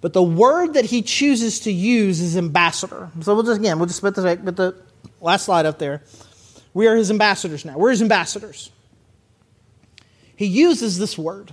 But 0.01 0.13
the 0.13 0.23
word 0.23 0.75
that 0.75 0.85
he 0.85 1.03
chooses 1.03 1.61
to 1.61 1.73
use 1.73 2.21
is 2.21 2.37
ambassador. 2.37 3.11
So 3.23 3.35
we'll 3.35 3.43
just, 3.43 3.59
again, 3.59 3.79
we'll 3.79 3.89
just 3.89 4.03
put 4.03 4.15
the, 4.15 4.37
put 4.37 4.57
the 4.57 4.77
last 5.21 5.47
slide 5.47 5.67
up 5.67 5.81
there. 5.81 6.03
We 6.75 6.87
are 6.87 6.95
his 6.95 7.11
ambassadors 7.11 7.65
now. 7.65 7.77
We're 7.77 7.91
his 7.91 8.03
ambassadors. 8.03 8.71
He 10.37 10.47
uses 10.47 10.97
this 10.97 11.19
word. 11.19 11.53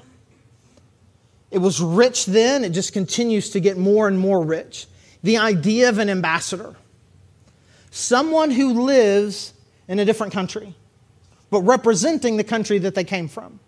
It 1.49 1.57
was 1.57 1.81
rich 1.81 2.27
then, 2.27 2.63
it 2.63 2.69
just 2.69 2.93
continues 2.93 3.49
to 3.51 3.59
get 3.59 3.77
more 3.77 4.07
and 4.07 4.19
more 4.19 4.41
rich. 4.41 4.85
The 5.23 5.37
idea 5.37 5.89
of 5.89 5.97
an 5.97 6.09
ambassador 6.09 6.75
someone 7.91 8.49
who 8.49 8.83
lives 8.83 9.53
in 9.87 9.99
a 9.99 10.05
different 10.05 10.33
country 10.33 10.75
but 11.51 11.61
representing 11.61 12.37
the 12.37 12.43
country 12.43 12.79
that 12.79 12.95
they 12.95 13.03
came 13.03 13.27
from. 13.27 13.59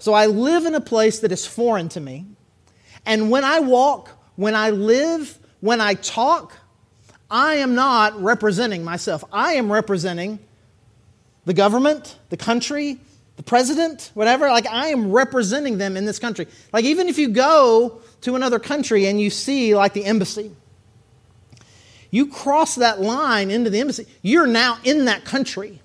So 0.00 0.14
I 0.14 0.26
live 0.26 0.64
in 0.64 0.74
a 0.74 0.80
place 0.80 1.20
that 1.20 1.30
is 1.30 1.46
foreign 1.46 1.88
to 1.90 2.00
me. 2.00 2.24
And 3.06 3.30
when 3.30 3.44
I 3.44 3.60
walk, 3.60 4.10
when 4.34 4.56
I 4.56 4.70
live, 4.70 5.38
when 5.60 5.80
I 5.80 5.94
talk, 5.94 6.56
I 7.30 7.56
am 7.56 7.74
not 7.74 8.20
representing 8.20 8.82
myself. 8.82 9.22
I 9.32 9.52
am 9.54 9.70
representing 9.70 10.40
the 11.44 11.54
government, 11.54 12.18
the 12.30 12.36
country, 12.38 12.98
the 13.36 13.42
president, 13.42 14.10
whatever. 14.14 14.48
Like, 14.48 14.66
I 14.66 14.88
am 14.88 15.12
representing 15.12 15.78
them 15.78 15.96
in 15.96 16.06
this 16.06 16.18
country. 16.18 16.46
Like, 16.72 16.86
even 16.86 17.08
if 17.08 17.18
you 17.18 17.28
go 17.28 18.00
to 18.22 18.34
another 18.34 18.58
country 18.58 19.06
and 19.06 19.20
you 19.20 19.28
see, 19.28 19.74
like, 19.74 19.92
the 19.92 20.06
embassy, 20.06 20.50
you 22.10 22.26
cross 22.26 22.74
that 22.76 23.00
line 23.00 23.50
into 23.50 23.70
the 23.70 23.80
embassy, 23.80 24.06
you're 24.22 24.46
now 24.46 24.78
in 24.84 25.04
that 25.04 25.24
country. 25.24 25.80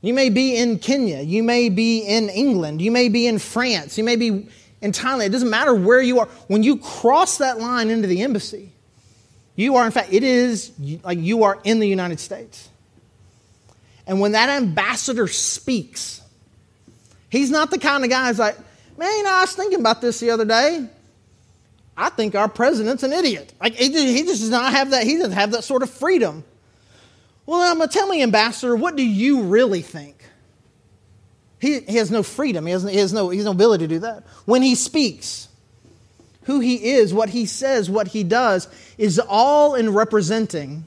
You 0.00 0.12
may 0.14 0.28
be 0.28 0.56
in 0.56 0.78
Kenya, 0.78 1.20
you 1.20 1.42
may 1.42 1.68
be 1.68 2.00
in 2.00 2.28
England, 2.28 2.82
you 2.82 2.90
may 2.90 3.08
be 3.08 3.26
in 3.26 3.38
France, 3.38 3.96
you 3.96 4.04
may 4.04 4.16
be 4.16 4.48
in 4.80 4.92
Thailand. 4.92 5.26
It 5.26 5.30
doesn't 5.30 5.48
matter 5.48 5.74
where 5.74 6.02
you 6.02 6.20
are. 6.20 6.26
When 6.46 6.62
you 6.62 6.76
cross 6.76 7.38
that 7.38 7.58
line 7.58 7.88
into 7.88 8.06
the 8.06 8.22
embassy, 8.22 8.70
you 9.56 9.76
are, 9.76 9.86
in 9.86 9.92
fact, 9.92 10.12
it 10.12 10.22
is 10.22 10.72
like 11.02 11.18
you 11.18 11.44
are 11.44 11.58
in 11.64 11.78
the 11.78 11.88
United 11.88 12.20
States. 12.20 12.68
And 14.06 14.20
when 14.20 14.32
that 14.32 14.50
ambassador 14.50 15.26
speaks, 15.26 16.20
he's 17.30 17.50
not 17.50 17.70
the 17.70 17.78
kind 17.78 18.04
of 18.04 18.10
guy 18.10 18.28
who's 18.28 18.38
like, 18.38 18.58
man, 18.98 19.10
you 19.16 19.22
know, 19.22 19.32
I 19.32 19.40
was 19.40 19.54
thinking 19.54 19.80
about 19.80 20.02
this 20.02 20.20
the 20.20 20.30
other 20.30 20.44
day. 20.44 20.86
I 21.96 22.10
think 22.10 22.34
our 22.34 22.48
president's 22.48 23.02
an 23.02 23.12
idiot. 23.12 23.52
Like 23.60 23.74
he, 23.74 23.88
just 23.90 24.40
does 24.40 24.50
not 24.50 24.72
have 24.72 24.90
that. 24.90 25.04
He 25.04 25.16
doesn't 25.16 25.32
have 25.32 25.52
that 25.52 25.64
sort 25.64 25.82
of 25.82 25.90
freedom. 25.90 26.44
Well, 27.46 27.60
I'm 27.60 27.78
gonna 27.78 27.90
tell 27.90 28.08
me, 28.08 28.22
ambassador, 28.22 28.74
what 28.74 28.96
do 28.96 29.04
you 29.04 29.42
really 29.42 29.82
think? 29.82 30.16
He, 31.60 31.80
he 31.80 31.96
has 31.96 32.10
no 32.10 32.22
freedom. 32.22 32.66
He 32.66 32.72
has, 32.72 32.82
he 32.82 32.96
has 32.96 33.12
no 33.12 33.28
he 33.28 33.38
has 33.38 33.44
no 33.44 33.52
ability 33.52 33.84
to 33.84 33.94
do 33.94 33.98
that. 34.00 34.24
When 34.44 34.62
he 34.62 34.74
speaks, 34.74 35.48
who 36.44 36.60
he 36.60 36.92
is, 36.92 37.14
what 37.14 37.30
he 37.30 37.46
says, 37.46 37.90
what 37.90 38.08
he 38.08 38.22
does, 38.22 38.68
is 38.98 39.18
all 39.18 39.74
in 39.74 39.92
representing 39.92 40.84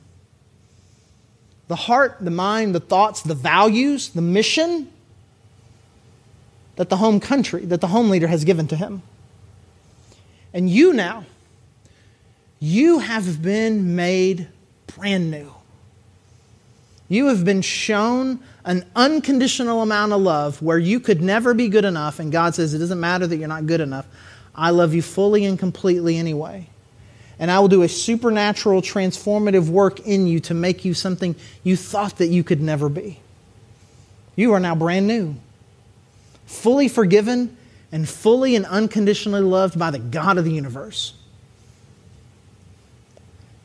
the 1.67 1.75
heart, 1.75 2.17
the 2.21 2.31
mind, 2.31 2.75
the 2.75 2.79
thoughts, 2.79 3.21
the 3.21 3.35
values, 3.35 4.09
the 4.09 4.21
mission 4.21 4.91
that 6.75 6.89
the 6.89 6.97
home 6.97 7.19
country, 7.19 7.65
that 7.65 7.81
the 7.81 7.87
home 7.87 8.09
leader 8.09 8.27
has 8.27 8.43
given 8.43 8.67
to 8.67 8.75
him. 8.75 9.01
And 10.53 10.69
you 10.69 10.93
now, 10.93 11.25
you 12.59 12.99
have 12.99 13.41
been 13.41 13.95
made 13.95 14.47
brand 14.87 15.29
new. 15.29 15.53
You 17.09 17.27
have 17.27 17.45
been 17.45 17.61
shown 17.61 18.39
an 18.65 18.85
unconditional 18.95 19.81
amount 19.81 20.11
of 20.11 20.21
love 20.21 20.61
where 20.61 20.77
you 20.77 20.99
could 20.99 21.21
never 21.21 21.53
be 21.53 21.69
good 21.69 21.85
enough, 21.85 22.19
and 22.19 22.31
God 22.31 22.53
says, 22.53 22.73
It 22.73 22.79
doesn't 22.79 22.99
matter 22.99 23.25
that 23.25 23.37
you're 23.37 23.47
not 23.47 23.65
good 23.65 23.79
enough. 23.79 24.05
I 24.53 24.71
love 24.71 24.93
you 24.93 25.01
fully 25.01 25.45
and 25.45 25.57
completely 25.57 26.17
anyway. 26.17 26.67
And 27.39 27.51
I 27.51 27.59
will 27.59 27.67
do 27.67 27.83
a 27.83 27.89
supernatural, 27.89 28.81
transformative 28.81 29.69
work 29.69 29.99
in 30.01 30.25
you 30.27 30.39
to 30.41 30.53
make 30.53 30.83
you 30.83 30.93
something 30.93 31.35
you 31.63 31.75
thought 31.75 32.17
that 32.17 32.27
you 32.27 32.43
could 32.43 32.61
never 32.61 32.89
be. 32.89 33.19
You 34.35 34.53
are 34.53 34.59
now 34.59 34.75
brand 34.75 35.07
new, 35.07 35.35
fully 36.45 36.87
forgiven 36.87 37.56
and 37.91 38.07
fully 38.07 38.55
and 38.55 38.65
unconditionally 38.65 39.41
loved 39.41 39.77
by 39.77 39.91
the 39.91 39.99
God 39.99 40.37
of 40.37 40.45
the 40.45 40.51
universe. 40.51 41.13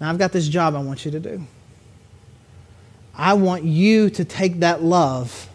Now, 0.00 0.10
I've 0.10 0.18
got 0.18 0.32
this 0.32 0.48
job 0.48 0.74
I 0.74 0.80
want 0.80 1.04
you 1.04 1.10
to 1.12 1.20
do. 1.20 1.46
I 3.14 3.34
want 3.34 3.64
you 3.64 4.10
to 4.10 4.24
take 4.24 4.60
that 4.60 4.82
love, 4.82 5.48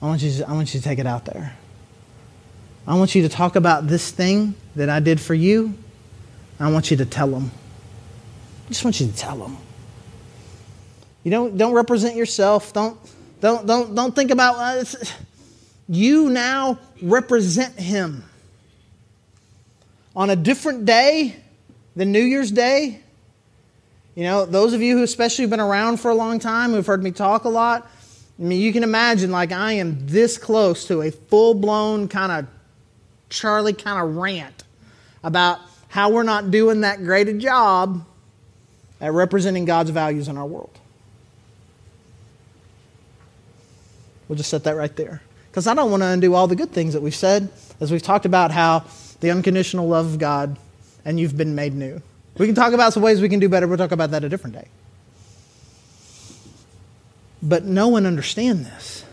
I 0.00 0.06
want 0.06 0.22
you 0.22 0.30
to, 0.32 0.48
I 0.48 0.52
want 0.52 0.74
you 0.74 0.80
to 0.80 0.84
take 0.84 0.98
it 0.98 1.06
out 1.06 1.24
there. 1.24 1.56
I 2.86 2.96
want 2.96 3.14
you 3.14 3.22
to 3.22 3.28
talk 3.28 3.56
about 3.56 3.86
this 3.86 4.10
thing 4.10 4.54
that 4.74 4.88
I 4.88 5.00
did 5.00 5.20
for 5.20 5.34
you. 5.34 5.74
I 6.58 6.70
want 6.70 6.90
you 6.90 6.96
to 6.98 7.06
tell 7.06 7.28
them. 7.28 7.50
I 8.66 8.68
just 8.68 8.84
want 8.84 9.00
you 9.00 9.06
to 9.06 9.16
tell 9.16 9.36
them. 9.36 9.56
You 11.22 11.30
don't, 11.30 11.56
don't 11.56 11.72
represent 11.72 12.16
yourself. 12.16 12.72
Don't, 12.72 12.98
don't, 13.40 13.66
don't, 13.66 13.94
don't 13.94 14.14
think 14.14 14.30
about 14.30 14.56
uh, 14.56 14.84
you 15.88 16.30
now 16.30 16.78
represent 17.00 17.78
him. 17.78 18.24
On 20.14 20.30
a 20.30 20.36
different 20.36 20.84
day 20.84 21.36
than 21.96 22.12
New 22.12 22.22
Year's 22.22 22.50
Day, 22.50 23.00
you 24.14 24.24
know, 24.24 24.44
those 24.44 24.74
of 24.74 24.82
you 24.82 24.98
who 24.98 25.02
especially 25.02 25.44
have 25.44 25.50
been 25.50 25.60
around 25.60 25.98
for 25.98 26.10
a 26.10 26.14
long 26.14 26.38
time, 26.38 26.72
who've 26.72 26.86
heard 26.86 27.02
me 27.02 27.12
talk 27.12 27.44
a 27.44 27.48
lot, 27.48 27.90
I 28.38 28.42
mean, 28.42 28.60
you 28.60 28.72
can 28.72 28.82
imagine 28.82 29.30
like 29.30 29.52
I 29.52 29.74
am 29.74 30.06
this 30.06 30.36
close 30.36 30.86
to 30.88 31.02
a 31.02 31.10
full 31.10 31.54
blown 31.54 32.08
kind 32.08 32.32
of 32.32 32.46
Charlie 33.30 33.72
kind 33.72 34.02
of 34.02 34.16
rant 34.16 34.64
about 35.24 35.60
how 35.88 36.10
we're 36.10 36.22
not 36.22 36.50
doing 36.50 36.82
that 36.82 37.04
great 37.04 37.28
a 37.28 37.34
job 37.34 38.04
at 39.00 39.12
representing 39.12 39.64
God's 39.64 39.90
values 39.90 40.28
in 40.28 40.36
our 40.36 40.46
world. 40.46 40.78
We'll 44.28 44.36
just 44.36 44.50
set 44.50 44.64
that 44.64 44.76
right 44.76 44.94
there. 44.96 45.22
Because 45.52 45.66
I 45.66 45.74
don't 45.74 45.90
want 45.90 46.02
to 46.02 46.06
undo 46.06 46.32
all 46.34 46.46
the 46.46 46.56
good 46.56 46.72
things 46.72 46.94
that 46.94 47.02
we've 47.02 47.14
said 47.14 47.50
as 47.78 47.92
we've 47.92 48.02
talked 48.02 48.24
about 48.24 48.52
how 48.52 48.84
the 49.20 49.30
unconditional 49.30 49.86
love 49.86 50.06
of 50.06 50.18
God 50.18 50.56
and 51.04 51.20
you've 51.20 51.36
been 51.36 51.54
made 51.54 51.74
new. 51.74 52.00
We 52.38 52.46
can 52.46 52.54
talk 52.54 52.72
about 52.72 52.94
some 52.94 53.02
ways 53.02 53.20
we 53.20 53.28
can 53.28 53.38
do 53.38 53.50
better. 53.50 53.66
We'll 53.66 53.76
talk 53.76 53.92
about 53.92 54.12
that 54.12 54.24
a 54.24 54.30
different 54.30 54.56
day. 54.56 54.68
But 57.42 57.64
no 57.64 57.88
one 57.88 58.06
understands 58.06 58.66
this. 58.66 59.04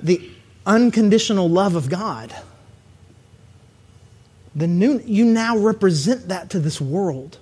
The 0.00 0.28
unconditional 0.66 1.48
love 1.48 1.76
of 1.76 1.88
God. 1.88 2.34
The 4.56 4.66
new, 4.66 5.00
you 5.04 5.24
now 5.24 5.58
represent 5.58 6.26
that 6.26 6.50
to 6.50 6.58
this 6.58 6.80
world. 6.80 7.38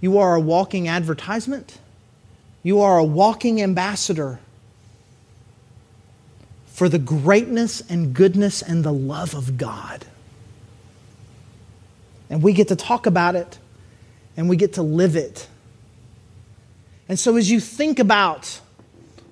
You 0.00 0.16
are 0.16 0.34
a 0.34 0.40
walking 0.40 0.88
advertisement. 0.88 1.76
You 2.62 2.80
are 2.80 2.96
a 2.96 3.04
walking 3.04 3.60
ambassador 3.60 4.40
for 6.80 6.88
the 6.88 6.98
greatness 6.98 7.82
and 7.90 8.14
goodness 8.14 8.62
and 8.62 8.82
the 8.82 8.90
love 8.90 9.34
of 9.34 9.58
God. 9.58 10.06
And 12.30 12.42
we 12.42 12.54
get 12.54 12.68
to 12.68 12.74
talk 12.74 13.04
about 13.04 13.36
it 13.36 13.58
and 14.34 14.48
we 14.48 14.56
get 14.56 14.72
to 14.72 14.82
live 14.82 15.14
it. 15.14 15.46
And 17.06 17.18
so, 17.18 17.36
as 17.36 17.50
you 17.50 17.60
think 17.60 17.98
about 17.98 18.62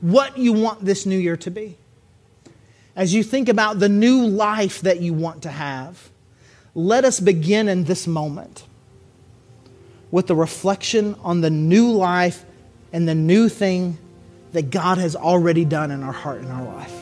what 0.02 0.36
you 0.36 0.52
want 0.52 0.84
this 0.84 1.06
new 1.06 1.16
year 1.16 1.38
to 1.38 1.50
be, 1.50 1.78
as 2.94 3.14
you 3.14 3.22
think 3.22 3.48
about 3.48 3.78
the 3.78 3.88
new 3.88 4.26
life 4.26 4.82
that 4.82 5.00
you 5.00 5.14
want 5.14 5.44
to 5.44 5.50
have, 5.50 6.10
let 6.74 7.06
us 7.06 7.18
begin 7.18 7.66
in 7.66 7.84
this 7.84 8.06
moment 8.06 8.64
with 10.10 10.26
the 10.26 10.36
reflection 10.36 11.16
on 11.22 11.40
the 11.40 11.48
new 11.48 11.92
life 11.92 12.44
and 12.92 13.08
the 13.08 13.14
new 13.14 13.48
thing 13.48 13.96
that 14.52 14.68
God 14.68 14.98
has 14.98 15.16
already 15.16 15.64
done 15.64 15.90
in 15.90 16.02
our 16.02 16.12
heart 16.12 16.42
and 16.42 16.52
our 16.52 16.64
life 16.64 16.97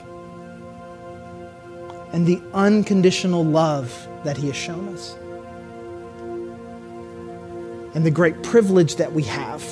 and 2.13 2.27
the 2.27 2.41
unconditional 2.55 3.45
love 3.45 4.09
that 4.25 4.37
He 4.37 4.47
has 4.49 4.57
shown 4.57 4.89
us. 4.89 5.15
And 7.95 8.05
the 8.05 8.11
great 8.11 8.43
privilege 8.43 8.97
that 8.97 9.13
we 9.13 9.23
have 9.25 9.63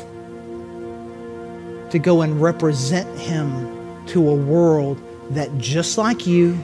to 1.91 1.99
go 1.99 2.23
and 2.23 2.41
represent 2.41 3.19
Him 3.19 4.07
to 4.07 4.29
a 4.29 4.35
world 4.35 5.01
that, 5.31 5.57
just 5.59 5.99
like 5.99 6.27
you, 6.27 6.59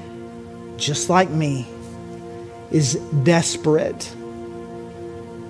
just 0.77 1.09
like 1.09 1.31
me, 1.31 1.67
is 2.71 2.95
desperate 3.25 4.15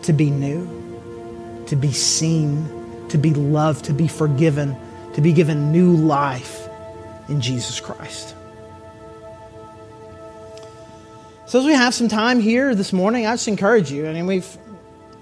to 0.02 0.12
be 0.12 0.30
new, 0.30 1.64
to 1.66 1.76
be 1.76 1.92
seen, 1.92 3.08
to 3.08 3.18
be 3.18 3.34
loved, 3.34 3.84
to 3.84 3.92
be 3.92 4.08
forgiven, 4.08 4.76
to 5.14 5.20
be 5.20 5.32
given 5.32 5.72
new 5.72 5.94
life 5.96 6.68
in 7.28 7.40
Jesus 7.40 7.80
Christ. 7.80 8.34
So, 11.50 11.58
as 11.58 11.66
we 11.66 11.72
have 11.72 11.92
some 11.94 12.06
time 12.06 12.38
here 12.38 12.76
this 12.76 12.92
morning, 12.92 13.26
I 13.26 13.32
just 13.32 13.48
encourage 13.48 13.90
you. 13.90 14.06
I 14.06 14.12
mean, 14.12 14.26
we've 14.26 14.46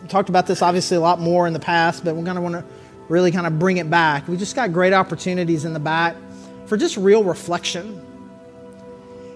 talked 0.08 0.28
about 0.28 0.46
this 0.46 0.60
obviously 0.60 0.98
a 0.98 1.00
lot 1.00 1.20
more 1.20 1.46
in 1.46 1.54
the 1.54 1.58
past, 1.58 2.04
but 2.04 2.14
we're 2.14 2.22
going 2.22 2.36
to 2.36 2.42
want 2.42 2.54
to 2.54 2.64
really 3.08 3.32
kind 3.32 3.46
of 3.46 3.58
bring 3.58 3.78
it 3.78 3.88
back. 3.88 4.28
We 4.28 4.36
just 4.36 4.54
got 4.54 4.70
great 4.74 4.92
opportunities 4.92 5.64
in 5.64 5.72
the 5.72 5.80
back 5.80 6.16
for 6.66 6.76
just 6.76 6.98
real 6.98 7.24
reflection. 7.24 8.04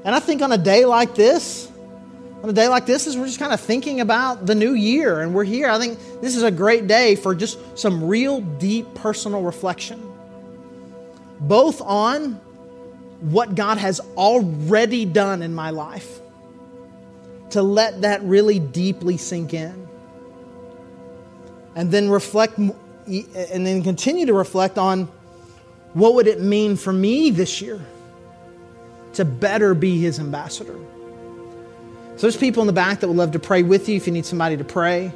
And 0.05 0.15
I 0.15 0.21
think 0.21 0.43
on 0.43 0.53
a 0.53 0.59
day 0.59 0.85
like 0.85 1.15
this, 1.15 1.73
on 2.43 2.51
a 2.51 2.53
day 2.53 2.69
like 2.69 2.85
this, 2.85 3.07
as 3.07 3.17
we're 3.17 3.25
just 3.25 3.39
kind 3.39 3.55
of 3.55 3.61
thinking 3.63 4.03
about 4.03 4.45
the 4.45 4.55
new 4.55 4.75
year 4.75 5.23
and 5.23 5.35
we're 5.35 5.45
here, 5.45 5.71
I 5.71 5.79
think 5.79 5.99
this 6.21 6.37
is 6.37 6.43
a 6.43 6.51
great 6.51 6.89
day 6.89 7.15
for 7.15 7.35
just 7.35 7.59
some 7.79 8.07
real 8.07 8.43
deep 8.43 8.93
personal 8.97 9.41
reflection, 9.41 10.13
both 11.41 11.81
on 11.81 12.35
what 13.21 13.55
God 13.55 13.79
has 13.79 13.99
already 14.15 15.07
done 15.07 15.41
in 15.41 15.55
my 15.55 15.71
life 15.71 16.19
to 17.53 17.63
let 17.63 18.03
that 18.03 18.23
really 18.23 18.59
deeply 18.59 19.17
sink 19.17 19.55
in. 19.55 19.89
And 21.75 21.91
then 21.91 22.11
reflect, 22.11 22.59
and 22.59 22.77
then 23.07 23.83
continue 23.83 24.27
to 24.27 24.35
reflect 24.35 24.77
on 24.77 25.09
what 25.95 26.15
would 26.15 26.27
it 26.27 26.41
mean 26.41 26.77
for 26.77 26.93
me 26.93 27.31
this 27.31 27.63
year 27.63 27.81
to 29.15 29.25
better 29.25 29.75
be 29.75 29.99
his 29.99 30.19
ambassador. 30.19 30.79
So 32.17 32.23
there's 32.23 32.37
people 32.37 32.63
in 32.63 32.67
the 32.67 32.73
back 32.73 33.01
that 33.01 33.09
would 33.09 33.17
love 33.17 33.33
to 33.33 33.39
pray 33.39 33.63
with 33.63 33.89
you 33.89 33.97
if 33.97 34.07
you 34.07 34.13
need 34.13 34.27
somebody 34.27 34.57
to 34.59 34.65
pray. 34.65 35.13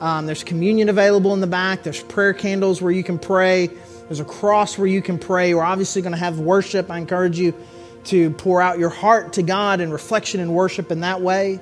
Um, 0.00 0.26
there's 0.26 0.44
communion 0.44 0.88
available 0.88 1.34
in 1.34 1.40
the 1.40 1.46
back. 1.46 1.82
There's 1.82 2.02
prayer 2.02 2.34
candles 2.34 2.80
where 2.80 2.92
you 2.92 3.02
can 3.02 3.18
pray. 3.18 3.68
There's 4.08 4.20
a 4.20 4.24
cross 4.24 4.78
where 4.78 4.86
you 4.86 5.02
can 5.02 5.18
pray. 5.18 5.54
We're 5.54 5.62
obviously 5.62 6.02
going 6.02 6.12
to 6.12 6.18
have 6.18 6.38
worship. 6.38 6.90
I 6.90 6.98
encourage 6.98 7.38
you 7.38 7.54
to 8.04 8.30
pour 8.30 8.62
out 8.62 8.78
your 8.78 8.90
heart 8.90 9.32
to 9.34 9.42
God 9.42 9.80
in 9.80 9.90
reflection 9.90 10.40
and 10.40 10.54
worship 10.54 10.92
in 10.92 11.00
that 11.00 11.20
way. 11.20 11.60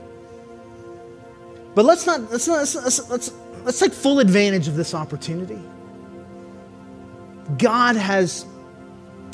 But 1.74 1.84
let's 1.84 2.06
not 2.06 2.30
let's 2.30 2.46
not, 2.46 2.58
let's, 2.58 2.74
let's, 2.74 3.10
let's, 3.10 3.32
let's 3.64 3.78
take 3.78 3.92
full 3.92 4.20
advantage 4.20 4.68
of 4.68 4.76
this 4.76 4.94
opportunity. 4.94 5.60
God 7.58 7.96
has 7.96 8.46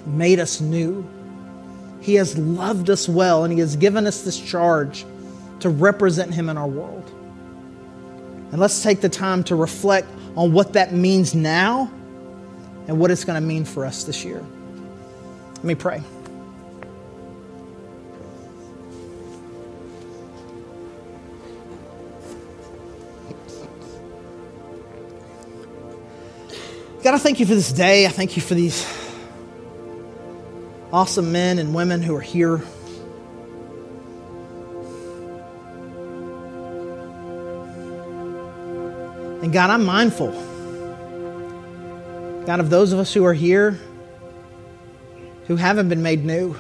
made 0.07 0.39
us 0.39 0.61
new. 0.61 1.07
He 2.01 2.15
has 2.15 2.37
loved 2.39 2.89
us 2.89 3.09
well, 3.09 3.45
and 3.45 3.53
He 3.53 3.61
has 3.61 3.77
given 3.77 4.07
us 4.07 4.23
this 4.23 4.41
charge 4.41 5.05
to 5.61 5.69
represent 5.69 6.33
Him 6.33 6.49
in 6.49 6.57
our 6.57 6.67
world. 6.67 7.11
And 8.53 8.59
let's 8.59 8.83
take 8.83 9.01
the 9.01 9.09
time 9.09 9.45
to 9.45 9.55
reflect 9.55 10.09
on 10.37 10.53
what 10.53 10.73
that 10.73 10.93
means 10.93 11.35
now 11.35 11.91
and 12.89 12.99
what 12.99 13.11
it's 13.11 13.25
going 13.25 13.41
to 13.41 13.47
mean 13.47 13.65
for 13.65 13.85
us 13.85 14.05
this 14.05 14.25
year. 14.25 14.45
Let 15.57 15.65
me 15.65 15.75
pray. 15.75 16.03
God, 27.03 27.15
I 27.15 27.19
thank 27.19 27.41
you 27.41 27.47
for 27.47 27.55
this 27.55 27.73
day. 27.73 28.07
I 28.07 28.11
thank 28.11 28.37
you 28.37 28.43
for 28.43 28.55
these 28.55 28.87
awesome 30.93 31.33
men 31.33 31.59
and 31.59 31.75
women 31.75 32.03
who 32.03 32.15
are 32.15 32.21
here. 32.21 32.57
And 39.43 39.51
God, 39.51 39.71
I'm 39.71 39.87
mindful, 39.87 40.33
God, 42.45 42.61
of 42.61 42.69
those 42.69 42.93
of 42.93 42.99
us 42.99 43.15
who 43.15 43.25
are 43.25 43.33
here 43.33 43.81
who 45.51 45.57
haven't 45.57 45.89
been 45.89 46.03
made 46.03 46.25
new, 46.25 46.55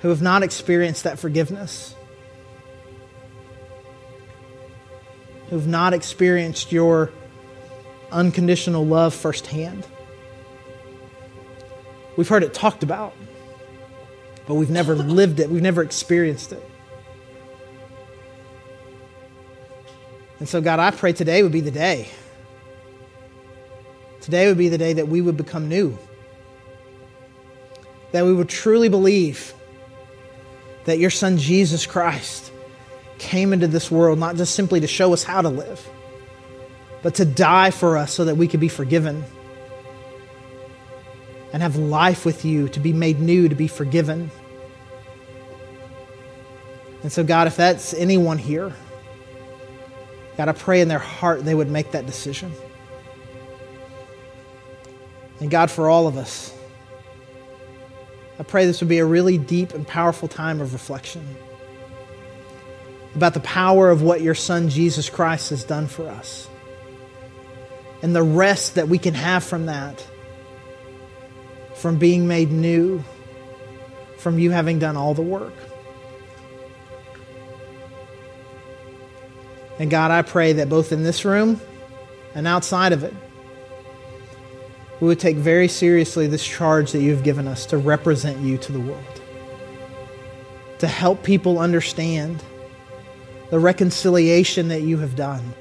who 0.00 0.08
have 0.08 0.20
not 0.20 0.42
experienced 0.42 1.04
that 1.04 1.18
forgiveness, 1.18 1.94
who 5.48 5.56
have 5.56 5.66
not 5.66 5.94
experienced 5.94 6.72
your 6.72 7.10
unconditional 8.12 8.84
love 8.84 9.14
firsthand. 9.14 9.86
We've 12.16 12.28
heard 12.28 12.42
it 12.42 12.52
talked 12.52 12.82
about, 12.82 13.14
but 14.46 14.54
we've 14.54 14.70
never 14.70 14.94
lived 14.94 15.40
it, 15.40 15.50
we've 15.50 15.62
never 15.62 15.82
experienced 15.82 16.52
it. 16.52 16.62
And 20.38 20.48
so, 20.48 20.60
God, 20.60 20.80
I 20.80 20.90
pray 20.90 21.12
today 21.12 21.42
would 21.42 21.52
be 21.52 21.60
the 21.60 21.70
day. 21.70 22.08
Today 24.20 24.46
would 24.46 24.58
be 24.58 24.68
the 24.68 24.78
day 24.78 24.94
that 24.94 25.08
we 25.08 25.20
would 25.20 25.36
become 25.36 25.68
new. 25.68 25.98
That 28.12 28.24
we 28.24 28.32
would 28.32 28.48
truly 28.48 28.88
believe 28.88 29.54
that 30.84 30.98
your 30.98 31.10
Son, 31.10 31.38
Jesus 31.38 31.86
Christ, 31.86 32.50
came 33.18 33.52
into 33.52 33.68
this 33.68 33.90
world 33.90 34.18
not 34.18 34.36
just 34.36 34.54
simply 34.54 34.80
to 34.80 34.86
show 34.86 35.12
us 35.12 35.22
how 35.22 35.42
to 35.42 35.48
live 35.50 35.86
but 37.02 37.14
to 37.16 37.24
die 37.24 37.70
for 37.70 37.96
us 37.96 38.12
so 38.12 38.24
that 38.26 38.36
we 38.36 38.46
could 38.46 38.60
be 38.60 38.68
forgiven 38.68 39.24
and 41.52 41.62
have 41.62 41.76
life 41.76 42.24
with 42.24 42.44
you, 42.44 42.68
to 42.68 42.80
be 42.80 42.92
made 42.92 43.18
new, 43.20 43.48
to 43.48 43.54
be 43.54 43.68
forgiven. 43.68 44.30
And 47.02 47.10
so, 47.10 47.24
God, 47.24 47.46
if 47.46 47.56
that's 47.56 47.94
anyone 47.94 48.38
here, 48.38 48.72
God, 50.36 50.48
I 50.48 50.52
pray 50.52 50.80
in 50.80 50.88
their 50.88 50.98
heart 50.98 51.44
they 51.44 51.54
would 51.54 51.70
make 51.70 51.92
that 51.92 52.06
decision. 52.06 52.52
And 55.40 55.50
God, 55.50 55.70
for 55.70 55.88
all 55.88 56.06
of 56.06 56.16
us, 56.16 56.54
I 58.38 58.42
pray 58.42 58.66
this 58.66 58.80
would 58.80 58.88
be 58.88 58.98
a 58.98 59.04
really 59.04 59.38
deep 59.38 59.74
and 59.74 59.86
powerful 59.86 60.28
time 60.28 60.60
of 60.60 60.72
reflection 60.72 61.36
about 63.14 63.34
the 63.34 63.40
power 63.40 63.90
of 63.90 64.02
what 64.02 64.20
your 64.20 64.34
Son 64.34 64.68
Jesus 64.68 65.10
Christ 65.10 65.50
has 65.50 65.64
done 65.64 65.88
for 65.88 66.08
us 66.08 66.48
and 68.02 68.14
the 68.14 68.22
rest 68.22 68.76
that 68.76 68.88
we 68.88 68.98
can 68.98 69.14
have 69.14 69.44
from 69.44 69.66
that, 69.66 70.06
from 71.76 71.98
being 71.98 72.26
made 72.26 72.50
new, 72.50 73.04
from 74.18 74.38
you 74.38 74.50
having 74.50 74.78
done 74.78 74.96
all 74.96 75.14
the 75.14 75.22
work. 75.22 75.54
And 79.78 79.90
God, 79.90 80.10
I 80.10 80.22
pray 80.22 80.54
that 80.54 80.68
both 80.68 80.92
in 80.92 81.02
this 81.02 81.24
room 81.24 81.60
and 82.34 82.46
outside 82.46 82.92
of 82.92 83.02
it, 83.02 83.14
we 85.00 85.08
would 85.08 85.18
take 85.18 85.36
very 85.36 85.68
seriously 85.68 86.26
this 86.26 86.44
charge 86.44 86.92
that 86.92 87.00
you've 87.00 87.22
given 87.22 87.48
us 87.48 87.64
to 87.66 87.78
represent 87.78 88.40
you 88.40 88.58
to 88.58 88.72
the 88.72 88.80
world, 88.80 89.22
to 90.80 90.86
help 90.86 91.22
people 91.22 91.58
understand 91.58 92.42
the 93.48 93.58
reconciliation 93.58 94.68
that 94.68 94.82
you 94.82 94.98
have 94.98 95.16
done 95.16 95.54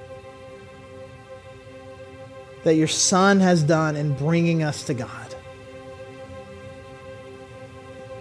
that 2.63 2.75
your 2.75 2.87
Son 2.87 3.39
has 3.39 3.63
done 3.63 3.95
in 3.95 4.15
bringing 4.15 4.63
us 4.63 4.83
to 4.85 4.93
God. 4.93 5.35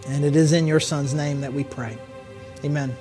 And 0.06 0.24
it 0.24 0.36
is 0.36 0.52
in 0.52 0.66
your 0.66 0.80
Son's 0.80 1.14
name 1.14 1.40
that 1.42 1.52
we 1.52 1.64
pray. 1.64 1.98
Amen. 2.64 2.96